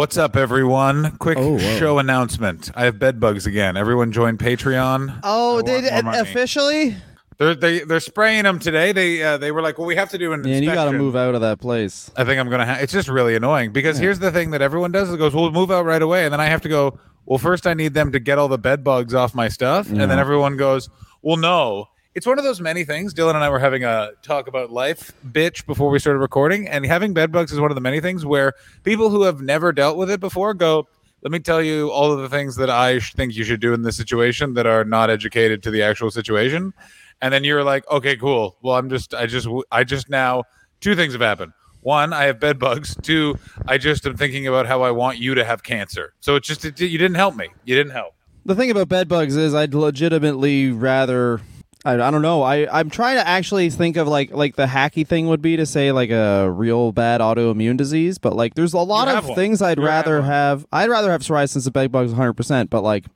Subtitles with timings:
[0.00, 1.18] What's up, everyone?
[1.18, 2.70] Quick Oh, show announcement.
[2.74, 3.76] I have bed bugs again.
[3.76, 5.20] Everyone join Patreon.
[5.22, 6.96] Oh, I they want officially?
[7.36, 8.92] They're they, they're spraying them today.
[8.92, 10.92] They uh, they were like, well, we have to do an Man, you got to
[10.92, 12.10] move out of that place.
[12.16, 12.64] I think I'm gonna.
[12.64, 15.52] Ha- it's just really annoying because here's the thing that everyone does: is goes, "We'll
[15.52, 16.98] move out right away," and then I have to go.
[17.26, 20.00] Well, first I need them to get all the bed bugs off my stuff, and
[20.00, 20.88] then everyone goes,
[21.20, 21.88] "Well, no."
[22.20, 23.14] It's one of those many things.
[23.14, 26.84] Dylan and I were having a talk about life, bitch, before we started recording, and
[26.84, 28.52] having bed bugs is one of the many things where
[28.82, 30.86] people who have never dealt with it before go.
[31.22, 33.80] Let me tell you all of the things that I think you should do in
[33.80, 36.74] this situation that are not educated to the actual situation,
[37.22, 38.54] and then you're like, okay, cool.
[38.60, 40.44] Well, I'm just, I just, I just now
[40.82, 41.54] two things have happened.
[41.80, 42.94] One, I have bed bugs.
[43.00, 46.12] Two, I just am thinking about how I want you to have cancer.
[46.20, 47.48] So it's just it, you didn't help me.
[47.64, 48.12] You didn't help.
[48.44, 51.40] The thing about bed bugs is I'd legitimately rather
[51.84, 52.42] I, I don't know.
[52.42, 55.64] I I'm trying to actually think of like like the hacky thing would be to
[55.64, 59.34] say like a real bad autoimmune disease, but like there's a lot You of one.
[59.34, 60.28] things I'd You have rather one.
[60.28, 60.66] have.
[60.72, 62.34] I'd rather have psoriasis than bed bugs 100.
[62.34, 63.06] percent But like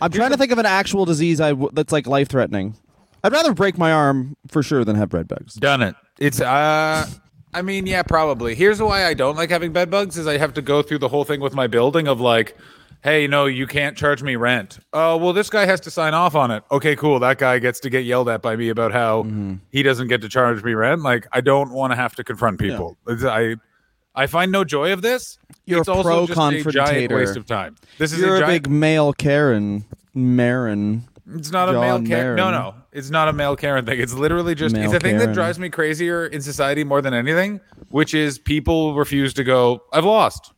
[0.00, 2.74] I'm trying to think of an actual disease I w- that's like life threatening.
[3.22, 5.54] I'd rather break my arm for sure than have bed bugs.
[5.54, 5.94] Done it.
[6.18, 7.06] It's uh
[7.52, 8.54] I mean, yeah, probably.
[8.54, 11.08] Here's why I don't like having bed bugs is I have to go through the
[11.08, 12.56] whole thing with my building of like,
[13.02, 14.78] hey, no, you can't charge me rent.
[14.92, 16.62] Oh, well, this guy has to sign off on it.
[16.70, 17.18] Okay, cool.
[17.18, 19.56] That guy gets to get yelled at by me about how mm-hmm.
[19.70, 21.02] he doesn't get to charge me rent.
[21.02, 22.96] Like, I don't want to have to confront people.
[23.08, 23.56] It's- I
[24.14, 25.38] I find no joy of this.
[25.66, 27.76] You're it's a also just a giant waste of time.
[27.98, 31.04] This is You're a a, giant big male Karen, Marin.
[31.34, 32.36] It's not a male Karen.
[32.36, 32.74] No, no.
[32.92, 34.00] It's not a male Karen thing.
[34.00, 37.14] It's literally just Male it's a thing that drives me crazier in society more than
[37.14, 40.52] anything, which is people refuse to go, I've lost.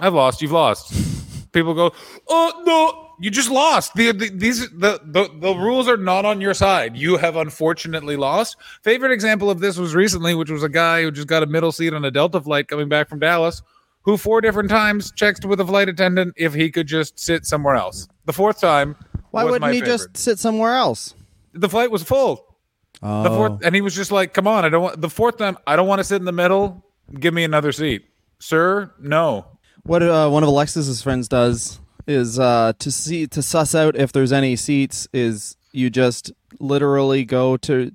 [0.00, 0.40] I've lost.
[0.40, 1.13] You've lost.
[1.54, 1.92] People go,
[2.28, 3.94] Oh no, you just lost.
[3.94, 6.96] The, the these the, the the rules are not on your side.
[6.96, 8.56] You have unfortunately lost.
[8.82, 11.72] Favorite example of this was recently, which was a guy who just got a middle
[11.72, 13.62] seat on a Delta flight coming back from Dallas,
[14.02, 17.76] who four different times checked with a flight attendant if he could just sit somewhere
[17.76, 18.08] else.
[18.26, 18.96] The fourth time.
[19.30, 21.14] Why wouldn't he favorite just sit somewhere else?
[21.54, 22.56] the flight was full.
[23.02, 23.22] Oh.
[23.22, 23.60] The fourth, oh.
[23.64, 25.86] and he was just like, "Come on, I don't want." The fourth time, I don't
[25.86, 26.84] want to sit in the middle.
[27.18, 28.04] Give me another seat,
[28.38, 28.92] sir.
[29.00, 29.46] No.
[29.84, 34.12] What uh, one of Alexis's friends does is uh, to see to suss out if
[34.12, 35.06] there's any seats.
[35.12, 37.92] Is you just literally go to,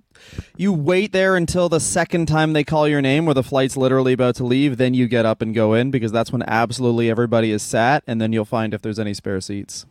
[0.55, 4.13] you wait there until the second time they call your name, where the flight's literally
[4.13, 4.77] about to leave.
[4.77, 8.21] Then you get up and go in because that's when absolutely everybody is sat, and
[8.21, 9.87] then you'll find if there's any spare seats.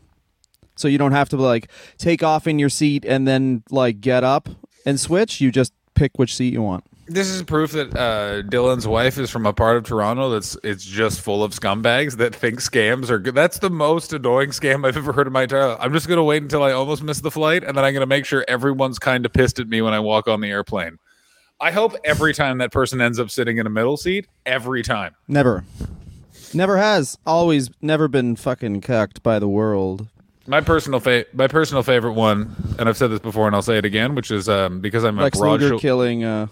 [0.76, 4.22] So you don't have to like take off in your seat and then like get
[4.22, 4.48] up
[4.86, 5.40] and switch.
[5.40, 6.84] You just pick which seat you want.
[7.10, 10.84] This is proof that uh, Dylan's wife is from a part of Toronto that's it's
[10.84, 13.34] just full of scumbags that think scams are good.
[13.34, 15.78] That's the most annoying scam I've ever heard in my entire life.
[15.80, 18.26] I'm just gonna wait until I almost miss the flight, and then I'm gonna make
[18.26, 20.98] sure everyone's kind of pissed at me when I walk on the airplane.
[21.60, 25.14] I hope every time that person ends up sitting in a middle seat, every time.
[25.26, 25.64] Never.
[26.52, 27.16] Never has.
[27.26, 30.06] Always never been fucking cucked by the world.
[30.46, 33.78] My personal fa- my personal favorite one, and I've said this before, and I'll say
[33.78, 36.46] it again, which is um, because I'm a Lex broad Luger killing uh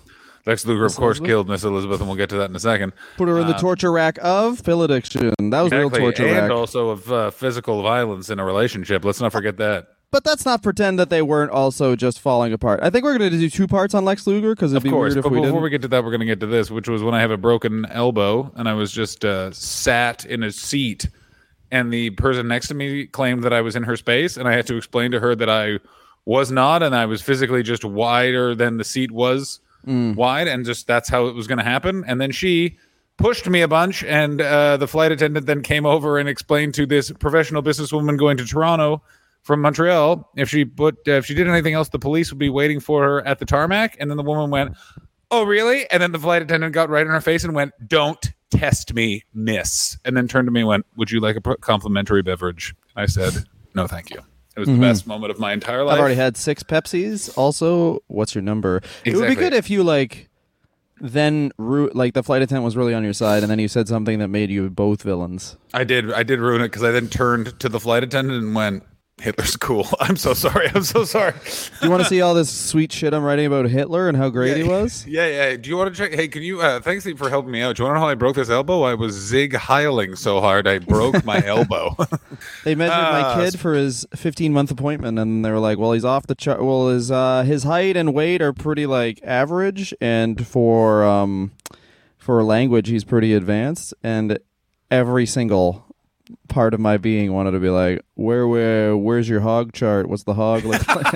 [0.46, 1.28] Lex Luger, of course, Elizabeth?
[1.28, 2.92] killed Miss Elizabeth, and we'll get to that in a second.
[3.16, 5.32] put her in the torture rack of pill addiction.
[5.50, 6.50] That was real Exactly, torture and rack.
[6.50, 9.04] also of uh, physical violence in a relationship.
[9.04, 9.88] Let's not forget that.
[10.12, 12.78] But let's not pretend that they weren't also just falling apart.
[12.80, 14.90] I think we're going to do two parts on Lex Luger because it'd Of be
[14.90, 16.46] course, weird if but we before we get to that, we're going to get to
[16.46, 20.24] this, which was when I have a broken elbow and I was just uh, sat
[20.24, 21.08] in a seat,
[21.72, 24.52] and the person next to me claimed that I was in her space, and I
[24.52, 25.80] had to explain to her that I
[26.24, 30.86] was not, and I was physically just wider than the seat was wide, and just
[30.86, 32.04] that's how it was going to happen.
[32.06, 32.76] And then she
[33.16, 36.86] pushed me a bunch, and uh, the flight attendant then came over and explained to
[36.86, 39.02] this professional businesswoman going to Toronto
[39.42, 42.50] from Montreal if she put uh, if she did anything else, the police would be
[42.50, 43.96] waiting for her at the tarmac.
[44.00, 44.76] And then the woman went,
[45.30, 48.32] "Oh, really?" And then the flight attendant got right in her face and went, "Don't
[48.50, 52.22] test me, miss." And then turned to me and went, "Would you like a complimentary
[52.22, 53.44] beverage?" I said,
[53.74, 54.20] "No, thank you."
[54.56, 54.82] It was the mm-hmm.
[54.82, 55.94] best moment of my entire life.
[55.94, 57.36] I've already had six Pepsis.
[57.36, 58.80] Also, what's your number?
[59.04, 60.30] It would be good if you like
[60.98, 63.86] then ru- like the flight attendant was really on your side and then you said
[63.86, 65.56] something that made you both villains.
[65.74, 66.12] I did.
[66.12, 68.82] I did ruin it because I then turned to the flight attendant and went,
[69.20, 70.68] "Hitler's cool." I'm so sorry.
[70.74, 71.32] I'm so sorry.
[71.32, 74.28] Do you want to see all this sweet shit I'm writing about Hitler and how
[74.28, 75.06] great he was?
[75.16, 75.56] Yeah, yeah.
[75.56, 76.12] Do you want to check?
[76.12, 76.60] Hey, can you?
[76.60, 77.76] Uh, thanks for helping me out.
[77.76, 78.82] Do you want to know how I broke this elbow?
[78.82, 81.96] I was sieg heiling so hard I broke my elbow.
[82.64, 85.92] They measured Ah, my kid for his 15 month appointment, and they were like, "Well,
[85.92, 86.62] he's off the chart.
[86.62, 91.52] Well, his uh, his height and weight are pretty like average, and for um
[92.18, 94.38] for language, he's pretty advanced." And
[94.90, 95.85] every single
[96.48, 100.08] part of my being wanted to be like, "Where where where's your hog chart?
[100.08, 101.14] What's the hog look like?"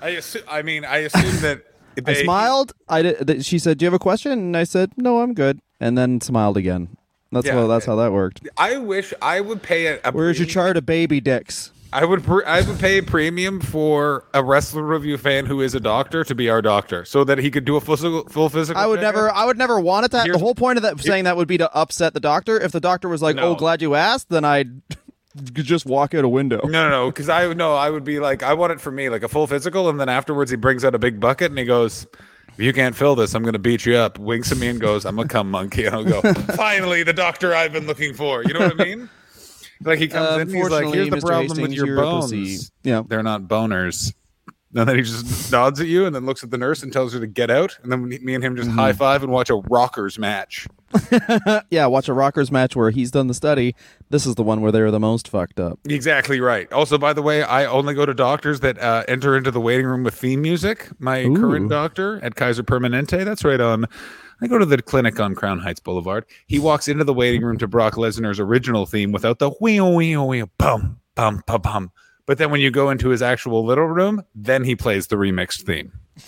[0.00, 0.42] I assume.
[0.48, 1.62] I mean, I assume that
[2.06, 2.72] I smiled.
[2.88, 5.34] I did, th- she said, "Do you have a question?" And I said, "No, I'm
[5.34, 6.96] good." And then smiled again.
[7.32, 7.54] That's Yeah.
[7.54, 8.46] how that's how that worked.
[8.56, 11.70] I wish I would pay a, a Where's your chart of baby dicks?
[11.94, 15.76] I would pre- I would pay a premium for a wrestler review fan who is
[15.76, 18.82] a doctor to be our doctor, so that he could do a physical full physical.
[18.82, 19.14] I would checkup.
[19.14, 19.30] never.
[19.30, 20.10] I would never want it.
[20.10, 22.60] That the whole point of that saying that would be to upset the doctor.
[22.60, 23.50] If the doctor was like, No.
[23.50, 24.82] "Oh, glad you asked," then I'd
[25.52, 26.62] just walk out a window.
[26.64, 29.08] No, no, no, because I no, I would be like, I want it for me,
[29.08, 31.64] like a full physical, and then afterwards he brings out a big bucket and he
[31.64, 32.08] goes,
[32.48, 35.04] "If you can't fill this, I'm gonna beat you up." Winks at me and goes,
[35.04, 36.20] "I'm a cum monkey," and I'll go,
[36.56, 39.08] "Finally, the doctor I've been looking for." You know what I mean?
[39.82, 41.26] Like he comes in, he's like, "Here's the Mr.
[41.26, 42.70] problem with your bones.
[42.82, 43.02] Yeah.
[43.06, 44.12] They're not boners."
[44.76, 47.12] And then he just nods at you and then looks at the nurse and tells
[47.12, 47.78] her to get out.
[47.84, 50.66] And then me and him just high five and watch a rockers match.
[51.70, 53.74] Yeah, watch a rockers match where he's done the study.
[54.10, 55.78] This is the one where they're the most fucked up.
[55.88, 56.72] Exactly right.
[56.72, 59.86] Also, by the way, I only go to doctors that uh, enter into the waiting
[59.86, 60.88] room with theme music.
[60.98, 61.36] My Ooh.
[61.36, 63.86] current doctor at Kaiser Permanente, that's right on.
[64.40, 66.24] I go to the clinic on Crown Heights Boulevard.
[66.46, 70.26] He walks into the waiting room to Brock Lesnar's original theme without the wheel, wheel,
[70.26, 71.92] wheel, bum, bum, bum, bum.
[72.26, 75.62] But then when you go into his actual little room, then he plays the remixed
[75.62, 75.92] theme.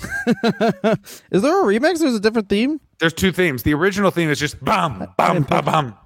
[1.30, 2.00] is there a remix?
[2.00, 2.80] There's a different theme.
[2.98, 3.62] There's two themes.
[3.62, 5.96] The original theme is just bum, bum, bum, bum.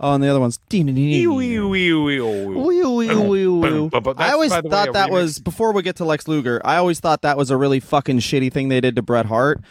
[0.00, 0.60] Oh, and the other one's.
[4.18, 6.60] I always thought that was before we get to Lex Luger.
[6.64, 9.62] I always thought that was a really fucking shitty thing they did to Bret Hart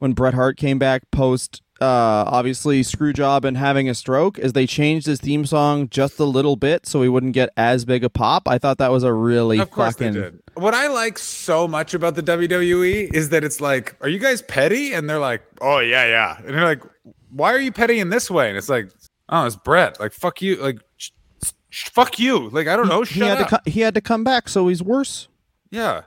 [0.00, 4.52] when Bret Hart came back post uh obviously screw job and having a stroke is
[4.52, 8.04] they changed his theme song just a little bit so he wouldn't get as big
[8.04, 8.46] a pop.
[8.46, 10.40] I thought that was a really Of course fucking they did.
[10.54, 14.42] What I like so much about the WWE is that it's like, are you guys
[14.42, 14.92] petty?
[14.92, 16.36] And they're like, oh yeah, yeah.
[16.38, 16.82] And they're like,
[17.30, 18.48] why are you petty in this way?
[18.50, 18.90] And it's like,
[19.30, 19.98] oh, it's Bret.
[19.98, 20.56] Like fuck you.
[20.56, 21.10] Like sh-
[21.70, 22.50] sh- fuck you.
[22.50, 23.04] Like I don't know.
[23.04, 23.48] he Shut had up.
[23.48, 25.28] to co- he had to come back so he's worse.
[25.70, 26.02] yeah.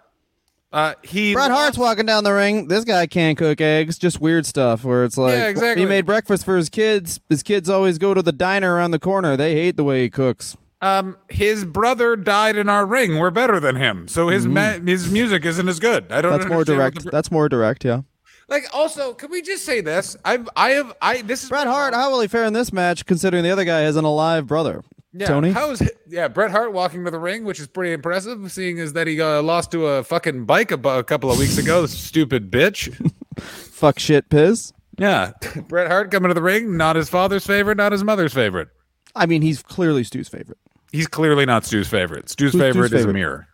[0.74, 2.68] Uh, he Bret Hart's walking down the ring.
[2.68, 3.98] This guy can't cook eggs.
[4.00, 5.84] Just weird stuff where it's like Yeah, exactly.
[5.84, 7.20] he made breakfast for his kids.
[7.30, 9.38] His kids always go to the diner around the corner.
[9.38, 10.58] They hate the way he cooks.
[10.82, 13.20] Um, his brother died in our ring.
[13.20, 16.12] We're better than him, so his ma- his music isn't as good.
[16.12, 16.32] I don't.
[16.34, 16.40] Mm-hmm.
[16.40, 17.04] That's more understand what direct.
[17.06, 17.86] the- That's more direct.
[17.86, 18.02] Yeah.
[18.50, 20.18] like, also, can we just say this?
[20.26, 21.22] I've, I have, I.
[21.22, 23.82] This is Bret Hart, how will he fare in this match considering the other guy
[23.82, 24.84] has an alive brother?
[25.14, 25.52] Yeah, Tony?
[25.52, 29.06] How's yeah Bret Hart walking to the ring, which is pretty impressive, seeing as that
[29.08, 31.86] he uh, lost to a fucking bike a, a couple of weeks ago.
[31.88, 32.94] Stupid bitch.
[33.40, 34.74] Fuck shit piz.
[34.98, 35.32] Yeah,
[35.68, 38.70] Bret Hart coming to the ring, not his father's favorite, not his mother's favorite.
[39.16, 40.58] I mean, he's clearly Stu's favorite.
[40.92, 42.30] He's clearly not Stu's favorite.
[42.30, 43.14] Stu's Who's favorite Stu's is a favorite?
[43.14, 43.48] mirror.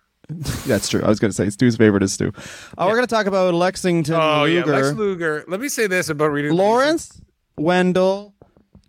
[0.68, 1.02] That's true.
[1.02, 2.32] I was going to say Stu's favorite is Stu.
[2.78, 4.72] Uh, We're going to talk about Lexington Oh yeah, Luger.
[4.72, 5.46] Lex Luger.
[5.48, 7.20] Let me say this about reading Lawrence
[7.58, 8.36] Wendell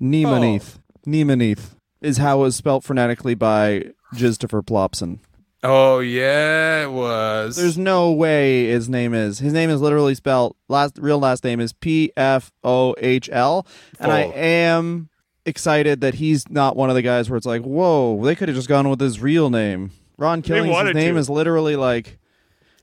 [0.00, 0.78] Niemanith.
[1.06, 1.61] Niemanith
[2.00, 3.87] is how it was spelt phonetically by
[4.17, 5.19] Christopher Plopson.
[5.62, 7.56] Oh yeah, it was.
[7.56, 9.41] There's no way his name is.
[9.41, 13.67] His name is literally spelled last real last name is P F O H L,
[13.99, 15.11] and I am
[15.44, 18.56] excited that he's not one of the guys where it's like, whoa, they could have
[18.56, 19.91] just gone with his real name.
[20.17, 21.20] Ron Killings' wanted name to.
[21.20, 22.19] is literally like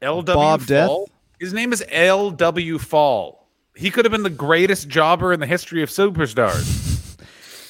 [0.01, 0.35] L.W.
[0.35, 0.87] Bob Death?
[0.87, 1.09] Fall.
[1.39, 2.77] His name is L.W.
[2.77, 3.47] Fall.
[3.75, 6.86] He could have been the greatest jobber in the history of superstars.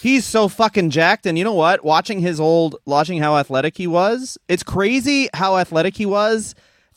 [0.02, 1.84] He's so fucking jacked and you know what?
[1.84, 6.56] Watching his old watching how athletic he was it's crazy how athletic he was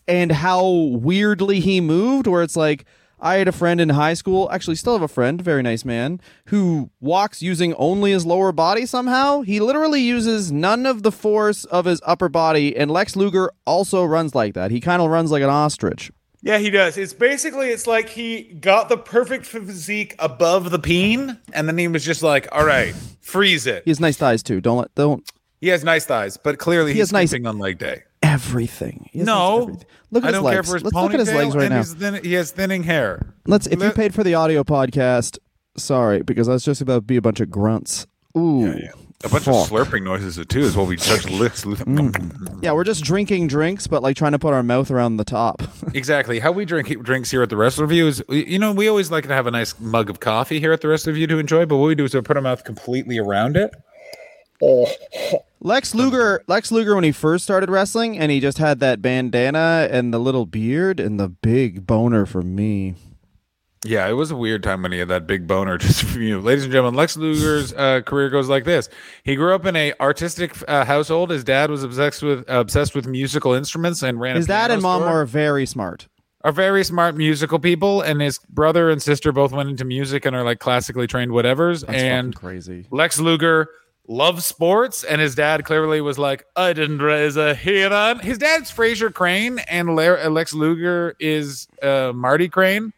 [0.09, 2.85] and how weirdly he moved where it's like
[3.21, 6.21] i had a friend in high school actually still have a friend very nice man
[6.47, 9.43] who walks using only his lower body somehow.
[9.43, 14.05] He literally uses none of the force of his upper body and lex luger also
[14.05, 14.71] runs like that.
[14.71, 16.11] He kind of runs like an ostrich
[16.43, 16.97] Yeah, he does.
[16.97, 21.87] It's basically it's like he got the perfect physique above the peen, and then he
[21.89, 25.23] was just like, "All right, freeze it." he has nice thighs too don't let don't
[25.61, 28.05] He has nice thighs, but clearly He he's has nice- skipping on leg day.
[28.23, 29.85] everything He has nice No, everything.
[30.11, 31.03] look at I his don't legs care for his let's ponytail.
[31.03, 33.35] look at his legs right and now he's thin- he has thinning hair.
[33.47, 35.39] Let's if you Let- paid for the audio podcast,
[35.77, 38.07] sorry, because that's just about to be a bunch of grunts.
[38.37, 38.75] Ooh.
[39.23, 39.55] A bunch Fuck.
[39.55, 41.65] of slurping noises too is what we judge lips.
[41.65, 42.61] Mm.
[42.63, 45.63] Yeah, we're just drinking drinks, but like trying to put our mouth around the top.
[45.93, 46.39] Exactly.
[46.39, 49.27] How we drink drinks here at the Rest Review is, you know, we always like
[49.27, 51.79] to have a nice mug of coffee here at the Rest Review to enjoy, but
[51.79, 53.75] what we do is we put our mouth completely around it.
[55.61, 59.89] Lex Luger, Lex Luger, when he first started wrestling, and he just had that bandana
[59.91, 62.95] and the little beard and the big boner for me.
[63.85, 65.79] Yeah, it was a weird time when he had that big boner.
[65.79, 68.89] Just for you, ladies and gentlemen, Lex Luger's uh, career goes like this:
[69.25, 71.31] He grew up in a artistic uh, household.
[71.31, 74.37] His dad was obsessed with obsessed with musical instruments and ran.
[74.37, 75.13] His dad and mom store.
[75.15, 76.09] were very smart.
[76.45, 80.37] are very smart musical people, and his brother and sister both went into music and
[80.37, 81.87] are like classically trained whatevers.
[81.87, 82.87] That's and crazy.
[82.91, 83.71] Lex Luger
[84.07, 88.71] loves sports, and his dad clearly was like, "I didn't raise a hero." His dad's
[88.71, 92.93] Frasier Crane, and Lex Luger is uh, Marty Crane.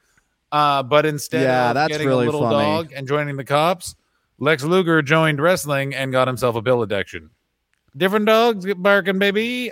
[0.53, 2.63] Uh, but instead Yeah, of that's getting really a little funny.
[2.65, 3.97] dog and joining the cops,
[4.39, 7.31] Lex Luger joined wrestling and got himself a pill addiction.
[7.97, 9.71] Different dogs get barking, baby.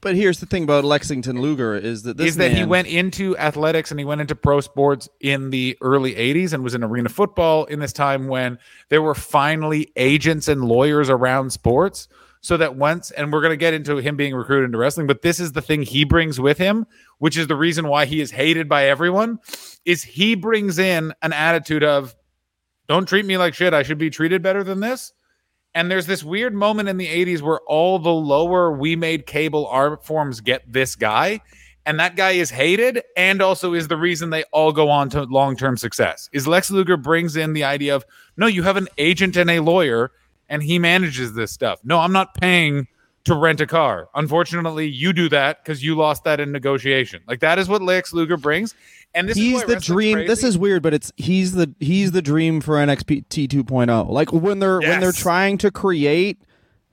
[0.00, 3.36] But here's the thing about Lexington Luger is that this is that he went into
[3.38, 7.08] athletics and he went into pro sports in the early 80s and was in arena
[7.08, 12.08] football in this time when there were finally agents and lawyers around sports
[12.44, 15.22] so that once and we're going to get into him being recruited into wrestling but
[15.22, 16.86] this is the thing he brings with him
[17.18, 19.38] which is the reason why he is hated by everyone
[19.84, 22.14] is he brings in an attitude of
[22.86, 23.72] don't treat me like shit.
[23.72, 25.12] I should be treated better than this.
[25.74, 29.66] And there's this weird moment in the 80s where all the lower we made cable
[29.66, 31.40] art forms get this guy
[31.86, 35.24] and that guy is hated and also is the reason they all go on to
[35.24, 36.28] long-term success.
[36.32, 38.04] Is lex luger brings in the idea of
[38.36, 40.12] no you have an agent and a lawyer
[40.54, 42.86] and he manages this stuff no i'm not paying
[43.24, 47.40] to rent a car unfortunately you do that because you lost that in negotiation like
[47.40, 48.74] that is what lex luger brings
[49.14, 50.26] and this is he's the dream.
[50.26, 53.88] This is weird, but it's he's the he's the dream for NXT 2.0.
[53.88, 54.12] oh.
[54.12, 56.42] Like when they're when they're trying to create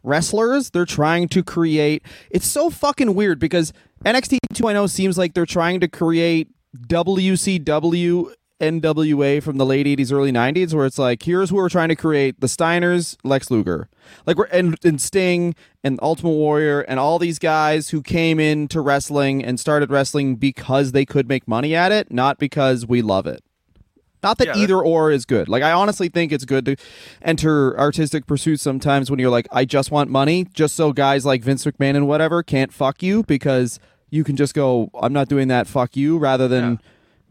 [0.03, 2.03] wrestlers, they're trying to create.
[2.29, 3.73] It's so fucking weird because
[4.05, 6.49] NXT 2.0 seems like they're trying to create
[6.87, 11.89] WCW NWA from the late 80s early 90s where it's like here's who we're trying
[11.89, 13.89] to create the Steiners Lex Luger
[14.25, 18.79] like we're and, and Sting and Ultimate Warrior and all these guys who came into
[18.79, 23.25] wrestling and started wrestling because they could make money at it not because we love
[23.27, 23.43] it
[24.23, 25.49] not that Yeah, that- either or is good.
[25.49, 26.75] Like I honestly think it's good to
[27.23, 31.41] enter artistic pursuits sometimes when you're like, I just want money, just so guys like
[31.41, 33.79] Vince McMahon and whatever can't fuck you because
[34.11, 36.77] you can just go, I'm not doing that, fuck you, rather than Yeah.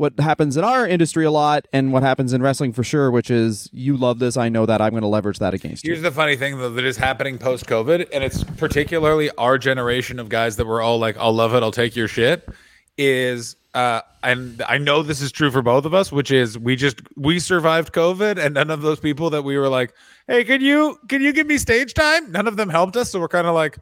[0.00, 3.30] What happens in our industry a lot and what happens in wrestling for sure, which
[3.30, 5.92] is you love this, I know that, I'm gonna leverage that against you.
[5.92, 10.18] Here's the funny thing though that is happening post COVID, and it's particularly our generation
[10.18, 12.48] of guys that were all like, "I'll love it, I'll take your shit."
[12.96, 16.76] Is uh, and I know this is true for both of us, which is we
[16.76, 19.92] just we survived COVID, and none of those people that we were like,
[20.26, 23.20] "Hey, can you can you give me stage time?" None of them helped us, so
[23.20, 23.76] we're kind of like,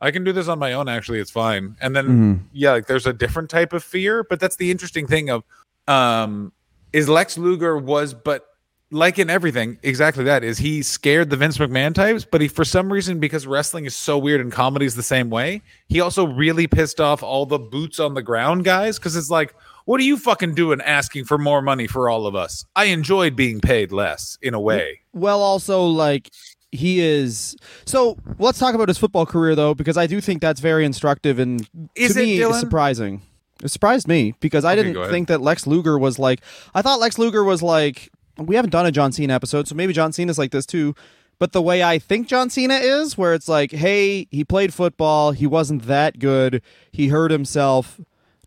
[0.00, 0.88] I can do this on my own.
[0.88, 1.76] Actually, it's fine.
[1.80, 5.30] And then yeah, like there's a different type of fear, but that's the interesting thing
[5.30, 5.44] of
[5.88, 6.52] um
[6.92, 8.46] is Lex Luger was but
[8.92, 12.64] like in everything, exactly that is he scared the Vince McMahon types, but he for
[12.64, 16.26] some reason because wrestling is so weird and comedy is the same way, he also
[16.26, 19.54] really pissed off all the boots on the ground guys because it's like,
[19.86, 22.64] what are you fucking doing asking for more money for all of us?
[22.76, 25.00] I enjoyed being paid less in a way.
[25.12, 26.30] Well, also like
[26.72, 27.56] he is.
[27.86, 31.38] So let's talk about his football career though, because I do think that's very instructive
[31.38, 32.60] and Is to it, me Dylan?
[32.60, 33.22] surprising.
[33.62, 36.40] It surprised me because I Okay, didn't think that Lex Luger was like.
[36.74, 38.10] I thought Lex Luger was like.
[38.38, 40.94] We haven't done a John Cena episode, so maybe John Cena's like this too.
[41.38, 45.32] But the way I think John Cena is, where it's like, hey, he played football,
[45.32, 47.98] he wasn't that good, he hurt himself,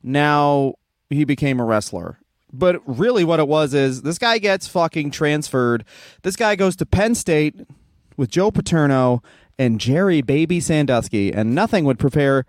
[0.04, 0.76] now
[1.10, 2.20] he became a wrestler.
[2.52, 5.86] But really, what it was is this guy gets fucking transferred.
[6.24, 7.56] This guy goes to Penn State
[8.20, 9.24] with Joe Paterno
[9.58, 12.46] and Jerry Baby Sandusky, and nothing would prepare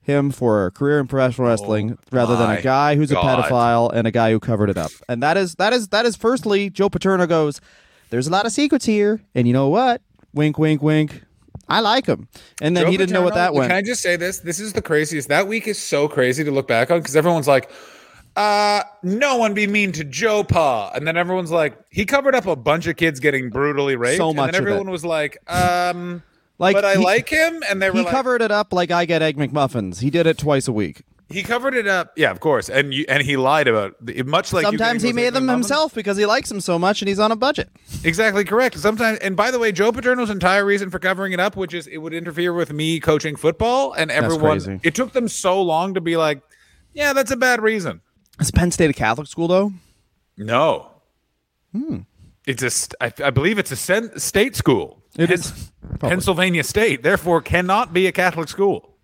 [0.00, 3.38] him for a career in professional oh wrestling rather than Oh a guy who's God.
[3.38, 4.90] a pedophile and a guy who covered it up.
[5.08, 7.60] And that is that is that is firstly, Joe Paterno goes,
[8.10, 10.00] There's a lot of secrets here, and you know what?
[10.32, 11.24] Wink, wink, wink.
[11.68, 12.28] I like him.
[12.62, 13.70] And then Joe he didn't know what that Paterno- went.
[13.70, 14.38] Can I just say this?
[14.38, 15.28] This is the craziest.
[15.28, 17.70] That week is so crazy to look back on because everyone's like,
[18.38, 20.90] uh, no one be mean to Joe Pa.
[20.94, 24.18] And then everyone's like, he covered up a bunch of kids getting brutally raped.
[24.18, 24.54] So and much it.
[24.56, 26.22] everyone was like, um,
[26.58, 27.62] Like, but I he- like him.
[27.68, 30.00] And they were he like, covered it up like I get egg McMuffins.
[30.00, 31.02] He did it twice a week.
[31.30, 32.12] he covered it up.
[32.16, 32.70] Yeah, of course.
[32.70, 34.24] And you, and he lied about it.
[34.26, 35.50] Much like Sometimes he made them McMuffins.
[35.52, 37.68] himself because he likes them so much and he's on a budget.
[38.04, 38.78] Exactly correct.
[38.78, 41.86] Sometimes, and by the way, Joe Paterno's entire reason for covering it up, which is
[41.86, 44.80] it would interfere with me coaching football, and everyone.
[44.82, 46.40] It took them so long to be like,
[46.94, 48.00] yeah, that's a bad reason.
[48.40, 49.72] Is Penn State a Catholic school though?
[50.36, 50.90] No.
[51.72, 51.98] Hmm.
[52.46, 55.02] It's a, st- I, I believe it's a sen- state school.
[55.18, 55.70] It is.
[55.98, 58.94] Pennsylvania State, therefore cannot be a Catholic school.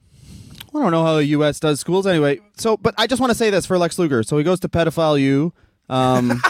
[0.74, 1.60] I don't know how the U.S.
[1.60, 2.40] does schools anyway.
[2.56, 4.22] So, but I just want to say this for Lex Luger.
[4.22, 5.52] So he goes to pedophile U.
[5.88, 6.40] Um,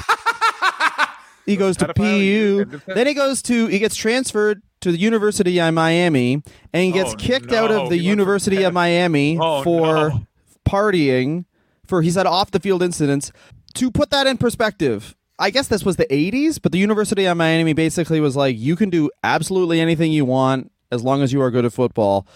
[1.47, 2.64] he goes to PU.
[2.87, 7.12] Then he goes to he gets transferred to the University of Miami, and he gets
[7.14, 10.26] Oh, kicked out of the He University of Miami Oh, for no.
[10.67, 11.45] partying.
[11.87, 13.33] For he said off the field incidents.
[13.75, 15.17] To put that in perspective.
[15.38, 18.76] I guess this was the 80s, but the University of Miami basically was like, you
[18.76, 22.26] can do absolutely anything you want as long as you are good at football.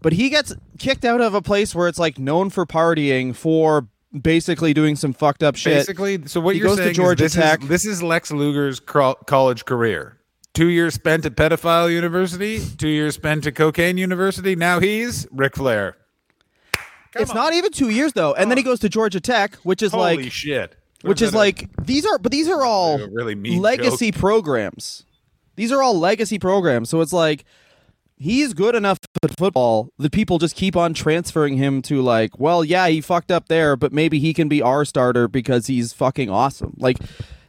[0.00, 3.88] But he gets kicked out of a place where it's like known for partying for
[4.18, 5.78] basically doing some fucked up shit.
[5.78, 7.62] Basically, so what He you're goes to saying Georgia is this, Tech.
[7.62, 10.18] is this is Lex Luger's college career.
[10.52, 14.54] Two years spent at pedophile university, two years spent at cocaine university.
[14.54, 15.96] Now he's Ric Flair.
[17.16, 19.92] It's not even two years though, and then he goes to Georgia Tech, which is
[19.92, 20.76] Holy like shit!
[21.02, 25.04] which is a- like these are but these are all really legacy programs.
[25.56, 26.90] These are all legacy programs.
[26.90, 27.44] So it's like
[28.16, 32.64] he's good enough at football that people just keep on transferring him to like, well,
[32.64, 36.30] yeah, he fucked up there, but maybe he can be our starter because he's fucking
[36.30, 36.74] awesome.
[36.78, 36.98] Like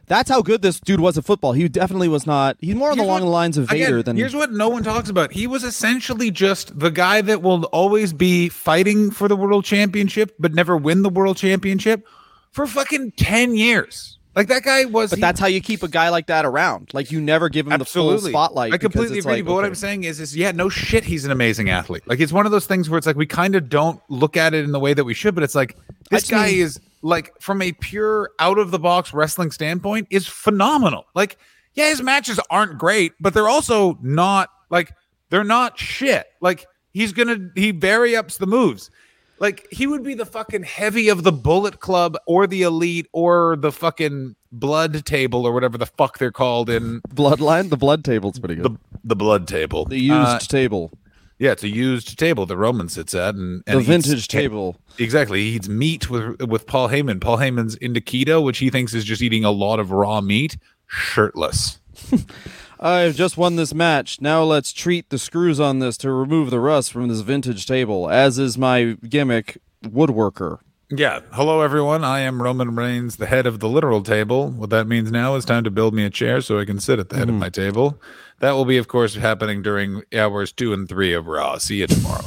[0.06, 1.52] that's how good this dude was at football.
[1.52, 2.56] He definitely was not.
[2.60, 5.08] He's more Here's along what- lines of Vader again, than here's what no one talks
[5.10, 5.32] about.
[5.32, 10.34] He was essentially just the guy that will always be fighting for the world championship,
[10.38, 12.06] but never win the world championship
[12.52, 14.12] for fucking ten years.
[14.34, 15.10] Like that guy was.
[15.10, 16.90] But he- that's how you keep a guy like that around.
[16.92, 18.74] Like you never give him the full spotlight.
[18.74, 19.36] I completely agree.
[19.36, 19.64] like, but what.
[19.64, 22.02] I'm saying is, is yeah, no shit, he's an amazing athlete.
[22.06, 24.52] Like it's one of those things where it's like we kind of don't look at
[24.52, 25.74] it in the way that we should, but it's like
[26.10, 30.26] this guy mean- is like from a pure out of the box wrestling standpoint is
[30.26, 31.06] phenomenal.
[31.14, 31.38] Like
[31.74, 34.92] yeah, his matches aren't great, but they're also not like
[35.30, 36.26] they're not shit.
[36.40, 38.90] Like he's gonna he vary ups the moves.
[39.38, 43.56] Like he would be the fucking heavy of the Bullet Club or the Elite or
[43.56, 47.68] the fucking Blood Table or whatever the fuck they're called in bloodline.
[47.68, 48.64] The blood table's pretty good.
[48.64, 49.84] the the Blood Table.
[49.84, 50.90] The used Uh, table,
[51.38, 54.76] yeah, it's a used table that Roman sits at, and, and the eats- vintage table.
[54.98, 57.20] Exactly, he eats meat with with Paul Heyman.
[57.20, 60.56] Paul Heyman's into keto, which he thinks is just eating a lot of raw meat,
[60.86, 61.78] shirtless.
[62.80, 64.20] I've just won this match.
[64.20, 68.10] Now let's treat the screws on this to remove the rust from this vintage table,
[68.10, 70.58] as is my gimmick, woodworker.
[70.90, 71.20] Yeah.
[71.32, 72.04] Hello, everyone.
[72.04, 74.50] I am Roman Reigns, the head of the literal table.
[74.50, 77.00] What that means now is time to build me a chair so I can sit
[77.00, 77.40] at the head of mm-hmm.
[77.40, 78.00] my table.
[78.40, 81.58] That will be, of course, happening during hours two and three of Raw.
[81.58, 82.24] See you tomorrow.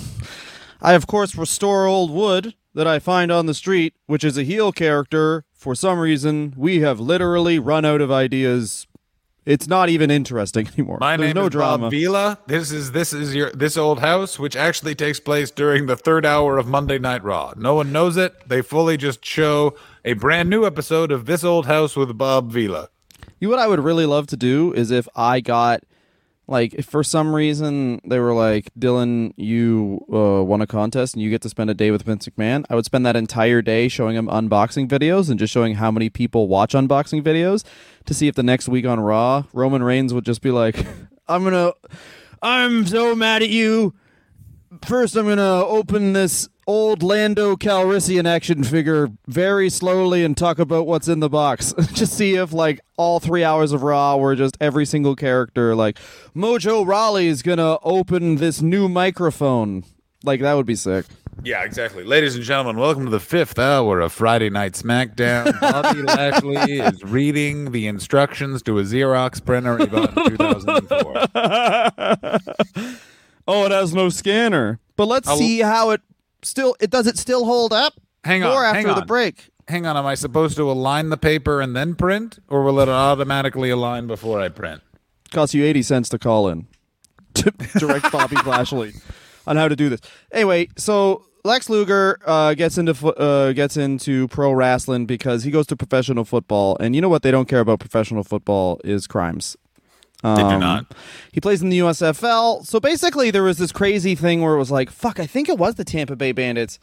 [0.81, 4.43] I, of course, restore old wood that I find on the street, which is a
[4.43, 5.45] heel character.
[5.53, 8.87] For some reason, we have literally run out of ideas.
[9.45, 10.97] It's not even interesting anymore.
[10.99, 11.85] My There's name no is drama.
[11.85, 12.39] Bob Vila.
[12.47, 16.25] This is this is your this old house, which actually takes place during the third
[16.25, 17.53] hour of Monday Night Raw.
[17.57, 18.47] No one knows it.
[18.47, 22.89] They fully just show a brand new episode of This Old House with Bob Vila.
[23.39, 25.83] You know what I would really love to do is if I got
[26.49, 31.21] like if for some reason they were like Dylan, you uh, won a contest and
[31.21, 32.65] you get to spend a day with Vince McMahon.
[32.69, 36.09] I would spend that entire day showing him unboxing videos and just showing how many
[36.09, 37.63] people watch unboxing videos
[38.05, 40.75] to see if the next week on Raw Roman Reigns would just be like,
[41.27, 41.73] "I'm gonna,
[42.41, 43.93] I'm so mad at you."
[44.85, 50.85] First, I'm gonna open this old Lando Calrissian action figure very slowly and talk about
[50.85, 51.73] what's in the box.
[51.93, 55.75] just see if like all three hours of Raw were just every single character.
[55.75, 55.97] Like
[56.35, 59.83] Mojo Rawley's gonna open this new microphone.
[60.23, 61.07] Like that would be sick.
[61.43, 62.03] Yeah, exactly.
[62.03, 65.59] Ladies and gentlemen, welcome to the fifth hour of Friday Night SmackDown.
[65.61, 72.95] Bobby Lashley is reading the instructions to a Xerox printer he bought in 2004.
[73.51, 74.79] Oh, it has no scanner.
[74.95, 76.01] But let's I'll- see how it
[76.43, 76.75] still.
[76.79, 77.93] It does it still hold up?
[78.23, 79.49] Hang on, Or after hang the break.
[79.67, 82.89] Hang on, am I supposed to align the paper and then print, or will it
[82.89, 84.81] automatically align before I print?
[85.31, 86.65] costs you 80 cents to call in
[87.35, 88.93] to direct Bobby Lashley
[89.45, 90.01] on how to do this.
[90.31, 95.67] Anyway, so Lex Luger uh, gets into uh, gets into pro wrestling because he goes
[95.67, 99.55] to professional football, and you know what they don't care about professional football is crimes.
[100.21, 100.93] They do Um, not.
[101.31, 102.65] He plays in the USFL.
[102.65, 105.57] So basically, there was this crazy thing where it was like, "Fuck!" I think it
[105.57, 106.77] was the Tampa Bay Bandits,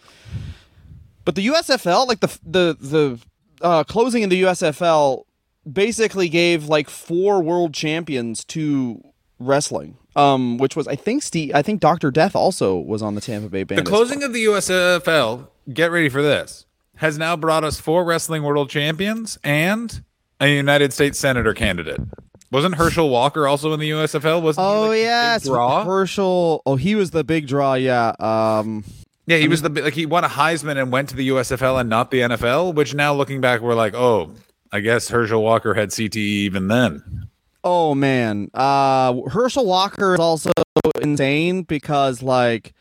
[1.25, 3.19] but the USFL, like the the the
[3.61, 5.25] uh, closing in the USFL,
[5.71, 9.03] basically gave like four world champions to
[9.39, 9.99] wrestling.
[10.15, 13.51] Um, which was I think Steve, I think Doctor Death also was on the Tampa
[13.51, 13.87] Bay Bandits.
[13.91, 16.65] The closing of the USFL, get ready for this,
[16.97, 20.03] has now brought us four wrestling world champions and
[20.41, 22.01] a United States Senator candidate.
[22.51, 24.41] Wasn't Herschel Walker also in the USFL?
[24.41, 25.85] Wasn't he, Oh like, the yes, draw.
[25.85, 26.63] Herschel.
[26.65, 27.75] Oh, he was the big draw.
[27.75, 28.13] Yeah.
[28.21, 28.85] Um,
[29.27, 31.91] Yeah, he was the like he won a Heisman and went to the USFL and
[31.91, 32.75] not the NFL.
[32.75, 34.31] Which now looking back, we're like, oh,
[34.71, 37.29] I guess Herschel Walker had CTE even then.
[37.65, 40.53] Oh man, uh, Herschel Walker is also
[41.03, 42.75] insane because like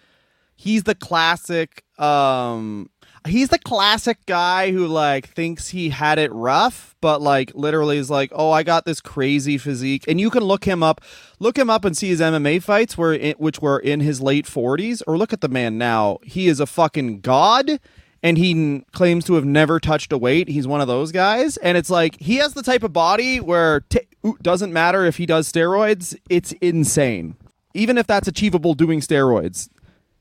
[0.55, 1.83] he's the classic.
[1.97, 2.89] Um,
[3.25, 8.09] he's the classic guy who like thinks he had it rough, but like literally is
[8.09, 11.01] like, oh, I got this crazy physique, and you can look him up,
[11.39, 15.01] look him up and see his MMA fights where which were in his late forties,
[15.03, 16.19] or look at the man now.
[16.23, 17.79] He is a fucking god
[18.23, 20.47] and he n- claims to have never touched a weight.
[20.47, 23.81] He's one of those guys, and it's like he has the type of body where
[23.81, 24.07] t-
[24.41, 26.17] doesn't matter if he does steroids.
[26.27, 27.35] It's insane,
[27.75, 29.69] even if that's achievable doing steroids.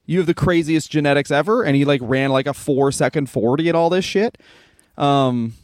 [0.06, 3.68] You have the craziest genetics ever, and he like ran like a four second forty
[3.68, 4.38] and all this shit.
[4.96, 5.54] Um,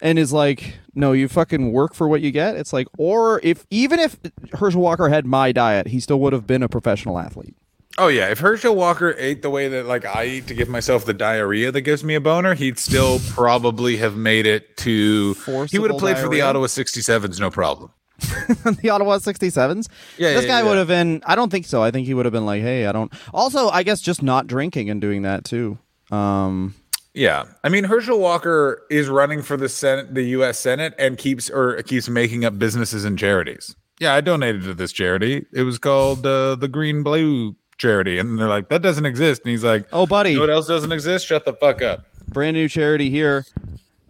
[0.00, 2.56] and is like, no, you fucking work for what you get.
[2.56, 4.18] It's like, or if even if
[4.52, 7.54] Herschel Walker had my diet, he still would have been a professional athlete.
[7.98, 11.04] Oh yeah, if Herschel Walker ate the way that like I eat to give myself
[11.04, 15.34] the diarrhea that gives me a boner, he'd still probably have made it to.
[15.70, 16.40] he would have played for the?
[16.40, 17.92] Ottawa 67s, no problem.
[18.82, 19.88] the Ottawa 67s.
[20.18, 20.68] Yeah, this yeah, guy yeah.
[20.68, 21.22] would have been.
[21.26, 21.82] I don't think so.
[21.82, 24.46] I think he would have been like, "Hey, I don't." Also, I guess just not
[24.46, 25.78] drinking and doing that too.
[26.10, 26.74] Um,
[27.14, 30.58] Yeah, I mean Herschel Walker is running for the Senate, the U.S.
[30.58, 33.76] Senate, and keeps or keeps making up businesses and charities.
[34.00, 35.44] Yeah, I donated to this charity.
[35.52, 39.42] It was called uh, the Green Blue Charity, and they're like, that doesn't exist.
[39.44, 41.26] And he's like, oh, buddy, you know what else doesn't exist?
[41.26, 42.04] Shut the fuck up.
[42.28, 43.44] brand new charity here.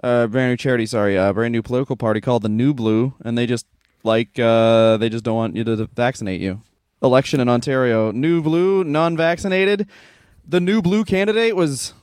[0.03, 0.87] Uh, brand new charity.
[0.87, 3.67] Sorry, uh, brand new political party called the New Blue, and they just
[4.05, 6.63] like uh, they just don't want you to vaccinate you.
[7.03, 9.89] Election in Ontario, New Blue, non-vaccinated.
[10.47, 11.95] The New Blue candidate was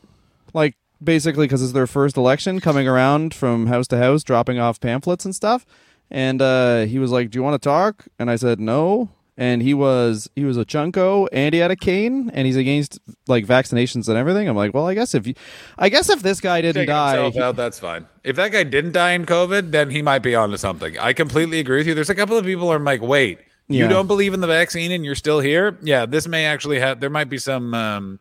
[0.53, 4.79] like basically because it's their first election, coming around from house to house, dropping off
[4.79, 5.65] pamphlets and stuff.
[6.11, 9.09] And uh, he was like, "Do you want to talk?" And I said, "No."
[9.39, 12.99] And he was he was a chunko, and he had a cane, and he's against
[13.25, 14.49] like vaccinations and everything.
[14.49, 15.33] I'm like, well, I guess if you,
[15.77, 18.05] I guess if this guy didn't die, out, that's fine.
[18.25, 20.99] If that guy didn't die in COVID, then he might be onto something.
[20.99, 21.95] I completely agree with you.
[21.95, 24.91] There's a couple of people who are like, wait, you don't believe in the vaccine
[24.91, 25.77] and you're still here?
[25.81, 26.99] Yeah, this may actually have.
[26.99, 27.73] There might be some.
[27.73, 28.19] um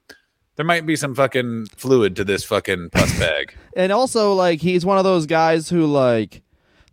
[0.59, 3.55] there might be some fucking fluid to this fucking pus bag.
[3.77, 6.43] and also like he's one of those guys who like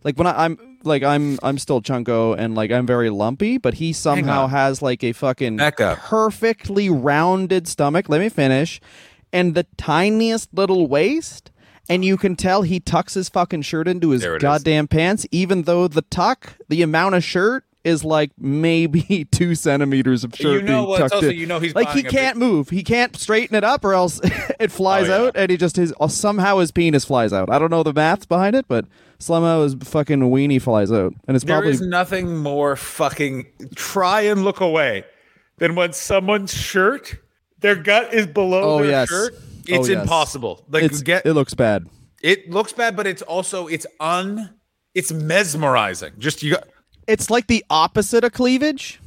[0.04, 3.74] like when I, I'm like I'm I'm still chunko and like I'm very lumpy, but
[3.74, 5.98] he somehow has like a fucking Back up.
[5.98, 8.08] perfectly rounded stomach.
[8.08, 8.80] Let me finish,
[9.32, 11.50] and the tiniest little waist.
[11.88, 14.42] And you can tell he tucks his fucking shirt into his There it is.
[14.42, 20.24] goddamn pants, even though the tuck, the amount of shirt is like maybe two centimeters
[20.24, 21.36] of shirt You know being what's tucked also- in.
[21.36, 22.70] you know he's like he buying a can't move.
[22.70, 24.20] He can't straighten it up, or else
[24.58, 25.28] it flies Oh, yeah.
[25.28, 27.50] out, and he just his somehow his penis flies out.
[27.50, 28.86] I don't know the math behind it, but
[29.18, 34.22] somehow his fucking weenie flies out, and it's There probably is nothing more fucking try
[34.22, 35.04] and look away
[35.58, 37.16] than when someone's shirt,
[37.60, 39.08] their gut is below Oh, their yes.
[39.08, 39.34] shirt.
[39.34, 40.02] Oh, It's yes.
[40.02, 40.64] impossible.
[40.68, 41.86] Like it's, get it looks bad.
[42.22, 44.54] it looks bad, but it's also it's un
[44.94, 46.12] it's mesmerizing.
[46.18, 46.68] Just you got
[47.08, 49.00] It's like the opposite of cleavage.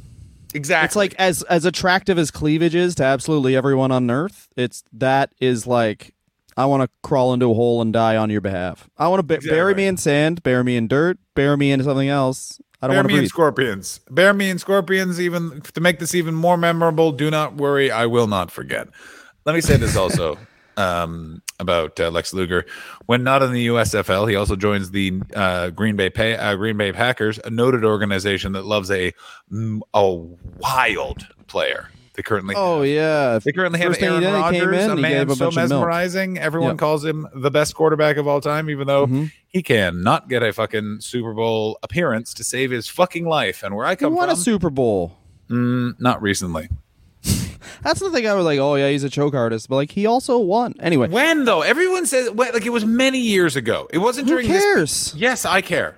[0.53, 0.85] exactly.
[0.85, 4.49] It's like as as attractive as cleavage is to absolutely everyone on Earth.
[4.57, 6.13] It's that is like
[6.59, 8.89] I want to crawl into a hole and die on your behalf.
[8.97, 11.81] I want to ba- bury me in sand, bury me in dirt, bury me in
[11.81, 12.59] something else.
[12.81, 13.29] I don't Bear want me and breathe.
[13.29, 14.01] scorpions.
[14.11, 15.21] Bear me and scorpions.
[15.21, 18.89] Even to make this even more memorable, do not worry, I will not forget.
[19.45, 20.37] Let me say this also
[20.77, 22.65] um, about uh, Lex Luger.
[23.05, 26.75] When not in the USFL, he also joins the uh, Green Bay Pay, uh, Green
[26.75, 29.13] Bay Packers, a noted organization that loves a
[29.93, 30.13] a
[30.57, 31.89] wild player.
[32.19, 35.29] They currently Oh yeah, They currently have First he Aaron Rodgers, in, a he man
[35.29, 35.55] so milk.
[35.55, 36.37] mesmerizing.
[36.37, 36.77] Everyone Yep.
[36.77, 39.31] calls him the best quarterback of all time, even though Mhm.
[39.47, 43.63] he can not get a fucking Super Bowl appearance to save his fucking life.
[43.63, 45.15] And where I He come won from, a Super Bowl.
[45.49, 46.67] mm, not recently.
[47.83, 48.27] That's the thing.
[48.27, 50.73] I was like, oh yeah, he's a choke artist, but like he also won.
[50.81, 51.61] Anyway, When though?
[51.61, 53.87] Everyone says like it was many years ago.
[53.93, 54.61] It wasn't who during this.
[54.61, 55.13] cares?
[55.15, 55.95] Yes, I care.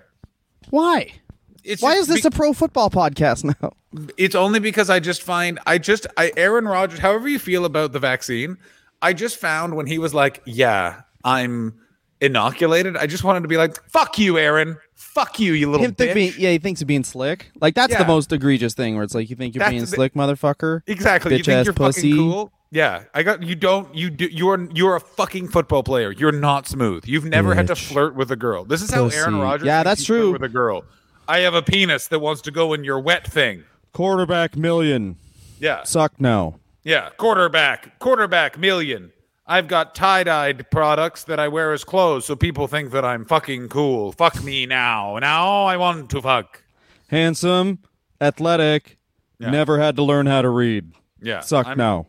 [0.70, 1.14] Why?
[1.64, 3.74] It's Why is this be- a pro football podcast now?
[4.18, 7.92] it's only because I just find I just I Aaron Rodgers, however you feel about
[7.92, 8.58] the vaccine,
[9.02, 11.76] I just found when he was like, "Yeah, I'm
[12.20, 14.78] inoculated," I just wanted to be like, "Fuck you, Aaron.
[14.96, 17.52] Fuck you, you little Him think bitch." being, yeah, he thinks of being slick.
[17.60, 19.88] Like that's the most egregious thing, where it's like you think you're That's being the-
[19.88, 20.82] slick, motherfucker.
[20.88, 21.36] Exactly.
[21.36, 22.12] you Bitch think ass you're pussy.
[22.12, 22.54] fucking cool?
[22.74, 23.04] Yeah.
[23.14, 26.12] I got you don't you do you're you're a fucking football player.
[26.12, 27.06] You're not smooth.
[27.06, 28.64] You've never had to flirt with a girl.
[28.64, 29.36] This is how Aaron.
[29.40, 30.32] Rodgers Yeah, that's you flirt true.
[30.32, 30.86] with a girl.
[31.32, 33.64] I have a penis that wants to go in your wet thing.
[33.94, 35.16] Quarterback million
[35.60, 35.84] Yeah.
[35.84, 36.60] suck now.
[36.84, 37.08] Yeah.
[37.16, 37.98] Quarterback.
[38.00, 39.14] Quarterback million.
[39.48, 43.70] I've got tie-dyed products that I wear as clothes so people think that I'm fucking
[43.70, 44.12] cool.
[44.12, 45.18] Fuck me now.
[45.20, 46.64] Now I want to fuck.
[47.08, 47.80] Handsome,
[48.20, 48.98] athletic,
[49.40, 49.52] Yeah.
[49.52, 50.92] never had to learn how to read.
[51.22, 51.40] Yeah.
[51.40, 52.08] Suck I'm, now.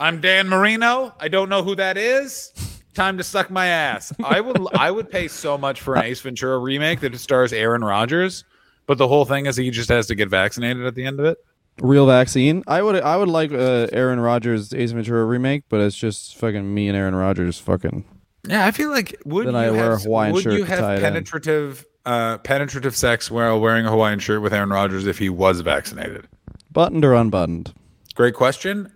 [0.00, 1.14] I'm Dan Marino.
[1.20, 2.52] I don't know who that is.
[2.92, 4.12] Time to suck my ass.
[4.24, 7.84] I would I would pay so much for an Ace Ventura remake that stars Aaron
[7.84, 8.44] Rodgers,
[8.86, 11.26] but the whole thing is he just has to get vaccinated at the end of
[11.26, 11.38] it.
[11.80, 12.62] Real vaccine.
[12.66, 16.72] I would I would like uh, Aaron Rodgers Ace Ventura remake, but it's just fucking
[16.72, 18.04] me and Aaron Rodgers fucking.
[18.46, 20.64] Yeah, I feel like would Then you I wear have, a Hawaiian would shirt you
[20.64, 21.02] have tie it in.
[21.02, 25.62] penetrative uh, penetrative sex while wearing a Hawaiian shirt with Aaron Rodgers if he was
[25.62, 26.28] vaccinated?
[26.70, 27.72] Buttoned or unbuttoned?
[28.14, 28.92] Great question.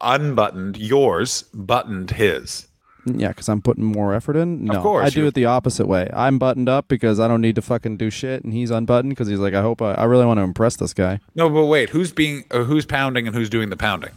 [0.00, 2.66] Unbuttoned yours, buttoned his.
[3.06, 4.64] Yeah, because I'm putting more effort in.
[4.64, 6.08] No, course, I do it the opposite way.
[6.12, 9.28] I'm buttoned up because I don't need to fucking do shit, and he's unbuttoned because
[9.28, 11.20] he's like, I hope I, I really want to impress this guy.
[11.34, 14.10] No, but wait, who's being uh, who's pounding and who's doing the pounding?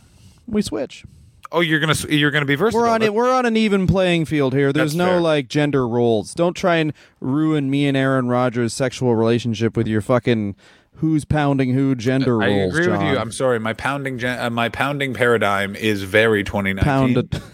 [0.48, 1.06] We switch.
[1.52, 2.82] Oh, you're gonna s- you're gonna be versatile.
[2.82, 3.14] We're on it.
[3.14, 4.74] We're on an even playing field here.
[4.74, 5.22] There's That's no fair.
[5.22, 6.34] like gender roles.
[6.34, 10.56] Don't try and ruin me and Aaron Rodgers' sexual relationship with your fucking
[10.96, 12.44] who's pounding who gender roles.
[12.52, 12.78] I roles.
[12.78, 13.18] agree with you.
[13.20, 13.60] I'm sorry.
[13.60, 16.84] My pounding gen- uh, my pounding paradigm is very 2019.
[17.14, 17.42] pound.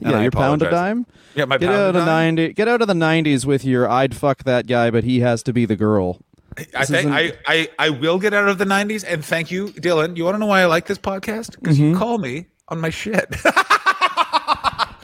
[0.00, 1.06] And yeah, I your pound a dime.
[1.34, 2.06] Yeah, my Get pound out of dime.
[2.06, 2.52] ninety.
[2.52, 5.52] Get out of the nineties with your "I'd fuck that guy, but he has to
[5.52, 6.20] be the girl."
[6.74, 9.04] I think I, I I will get out of the 90s.
[9.06, 10.16] And thank you, Dylan.
[10.16, 11.58] You want to know why I like this podcast?
[11.60, 11.90] Because Mm-hmm.
[11.92, 13.34] you call me on my shit.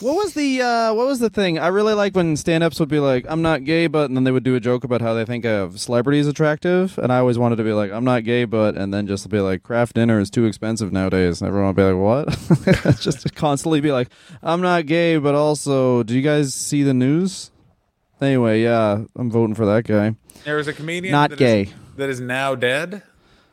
[0.02, 1.60] What was the uh, What was the thing?
[1.60, 4.32] I really like when stand-ups would be like, "I'm not gay, but," and then they
[4.32, 7.56] would do a joke about how they think of celebrities attractive, and I always wanted
[7.56, 10.28] to be like, "I'm not gay, but," and then just be like, "Kraft Dinner is
[10.28, 14.08] too expensive nowadays," and everyone would be like, "What?" just to constantly be like,
[14.42, 17.52] "I'm not gay, but also, do you guys see the news?"
[18.20, 20.16] Anyway, yeah, I'm voting for that guy.
[20.44, 21.72] there was a comedian Not that is- gay.
[21.96, 23.02] that is now dead,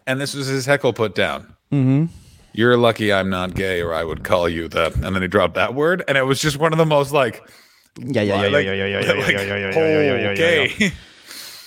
[0.07, 1.53] and this was his heckle put down.
[1.71, 2.05] Mm-hmm.
[2.53, 4.95] You're lucky I'm not gay, or I would call you that.
[4.95, 7.47] And then he dropped that word, and it was just one of the most like,
[7.97, 9.35] Yeah, yeah, yeah, like, like,
[10.39, 10.91] okay.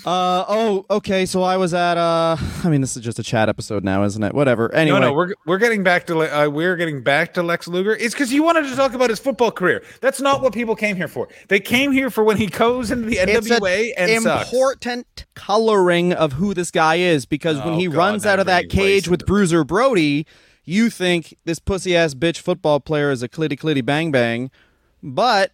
[0.04, 1.26] Uh oh, okay.
[1.26, 4.20] So I was at uh, I mean, this is just a chat episode now, isn't
[4.20, 4.34] it?
[4.34, 4.74] Whatever.
[4.74, 7.94] Anyway, No, no, we're we're getting back to uh, we're getting back to Lex Luger.
[7.94, 9.84] It's because you wanted to talk about his football career.
[10.00, 11.28] That's not what people came here for.
[11.46, 14.50] They came here for when he goes into the NWA an and sucks.
[14.50, 18.46] important coloring of who this guy is because when Oh, he God, runs out of
[18.46, 20.26] that cage with Bruiser Brody,
[20.64, 24.50] you think this pussy ass bitch football player is a clitty clitty bang bang,
[25.02, 25.52] but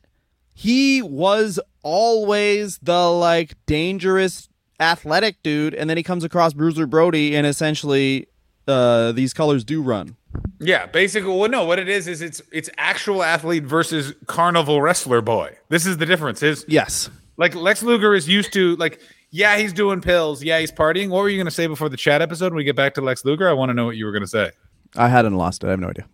[0.54, 4.48] he was always the like dangerous
[4.80, 8.28] athletic dude, and then he comes across Bruiser Brody, and essentially,
[8.66, 10.16] uh, these colors do run.
[10.60, 15.20] Yeah, basically, well, no, what it is is it's it's actual athlete versus carnival wrestler
[15.20, 15.56] boy.
[15.68, 16.42] This is the difference.
[16.42, 17.10] Is Yes.
[17.36, 21.08] like Lex Luger is used to like, yeah, he's doing pills, yeah, he's partying.
[21.10, 22.46] What were you gonna say before the chat episode?
[22.46, 24.26] When we get back to Lex Luger, I want to know what you were gonna
[24.26, 24.50] say.
[24.98, 25.68] I hadn't lost it.
[25.68, 26.06] I have no idea.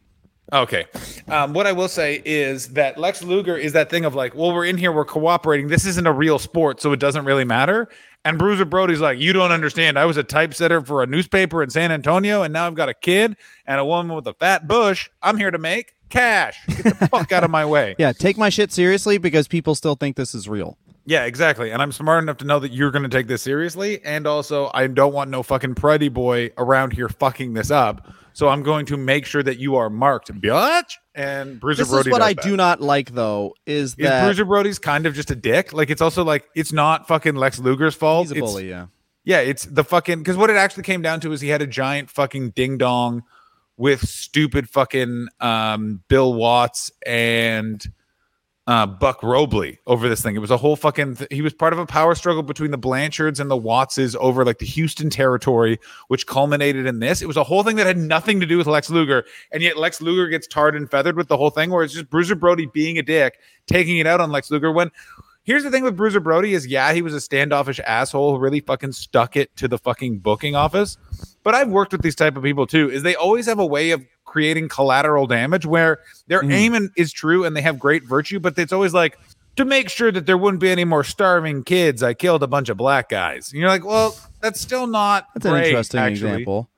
[0.52, 0.84] Okay.
[1.28, 4.52] Um, what I will say is that Lex Luger is that thing of like, well,
[4.52, 5.68] we're in here, we're cooperating.
[5.68, 7.88] This isn't a real sport, so it doesn't really matter.
[8.26, 9.98] And Bruiser Brody's like, you don't understand.
[9.98, 12.94] I was a typesetter for a newspaper in San Antonio, and now I've got a
[12.94, 15.10] kid and a woman with a fat bush.
[15.22, 16.58] I'm here to make cash.
[16.68, 17.96] Get the fuck out of my way.
[17.98, 20.78] Yeah, take my shit seriously because people still think this is real.
[21.06, 21.70] Yeah, exactly.
[21.70, 24.02] And I'm smart enough to know that you're going to take this seriously.
[24.04, 28.10] And also, I don't want no fucking pretty boy around here fucking this up.
[28.32, 30.94] So I'm going to make sure that you are marked, bitch.
[31.14, 32.42] And Bruiser This Brody is what I that.
[32.42, 35.72] do not like, though, is Is that Bruiser Brody's kind of just a dick?
[35.72, 38.26] Like it's also like it's not fucking Lex Luger's fault.
[38.28, 38.68] he's a It's- bully.
[38.70, 38.86] Yeah.
[39.26, 41.66] Yeah, it's the fucking because what it actually came down to is he had a
[41.66, 43.22] giant fucking ding dong
[43.78, 47.82] with stupid fucking um, Bill Watts and
[48.66, 50.34] uh, Buck Robley over this thing.
[50.36, 51.16] It was a whole fucking.
[51.16, 54.44] Th- he was part of a power struggle between the Blanchards and the Wattses over
[54.44, 57.20] like the Houston territory, which culminated in this.
[57.20, 59.76] It was a whole thing that had nothing to do with Lex Luger, and yet
[59.76, 62.66] Lex Luger gets tarred and feathered with the whole thing, where it's just Bruiser Brody
[62.66, 64.90] being a dick, taking it out on Lex Luger when.
[65.44, 68.60] Here's the thing with Bruiser Brody is yeah, he was a standoffish asshole who really
[68.60, 70.96] fucking stuck it to the fucking booking office.
[71.42, 73.90] But I've worked with these type of people too, is they always have a way
[73.90, 76.50] of creating collateral damage where their mm-hmm.
[76.50, 79.18] aim in- is true and they have great virtue, but it's always like
[79.56, 82.68] to make sure that there wouldn't be any more starving kids, I killed a bunch
[82.68, 83.52] of black guys.
[83.52, 86.30] And you're like, well, that's still not That's an interesting actually.
[86.30, 86.70] example.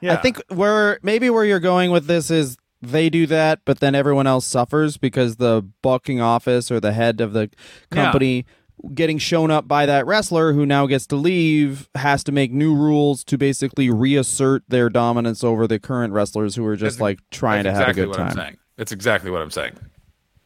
[0.00, 0.14] Yeah.
[0.14, 3.94] I think where maybe where you're going with this is they do that, but then
[3.94, 7.50] everyone else suffers because the booking office or the head of the
[7.90, 8.46] company
[8.94, 12.72] getting shown up by that wrestler who now gets to leave has to make new
[12.76, 17.18] rules to basically reassert their dominance over the current wrestlers who are just That's- like
[17.32, 18.36] trying to That's have a good what I'm time.
[18.36, 18.56] saying.
[18.76, 19.76] That's exactly what I'm saying.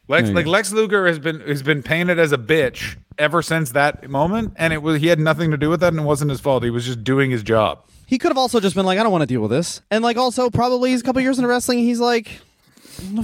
[0.07, 0.51] Lex, like go.
[0.51, 4.73] Lex Luger has been has been painted as a bitch ever since that moment, and
[4.73, 6.63] it was he had nothing to do with that, and it wasn't his fault.
[6.63, 7.85] He was just doing his job.
[8.05, 9.81] He could have also just been like, I don't want to deal with this.
[9.89, 12.39] And like also probably he's a couple years into wrestling, he's like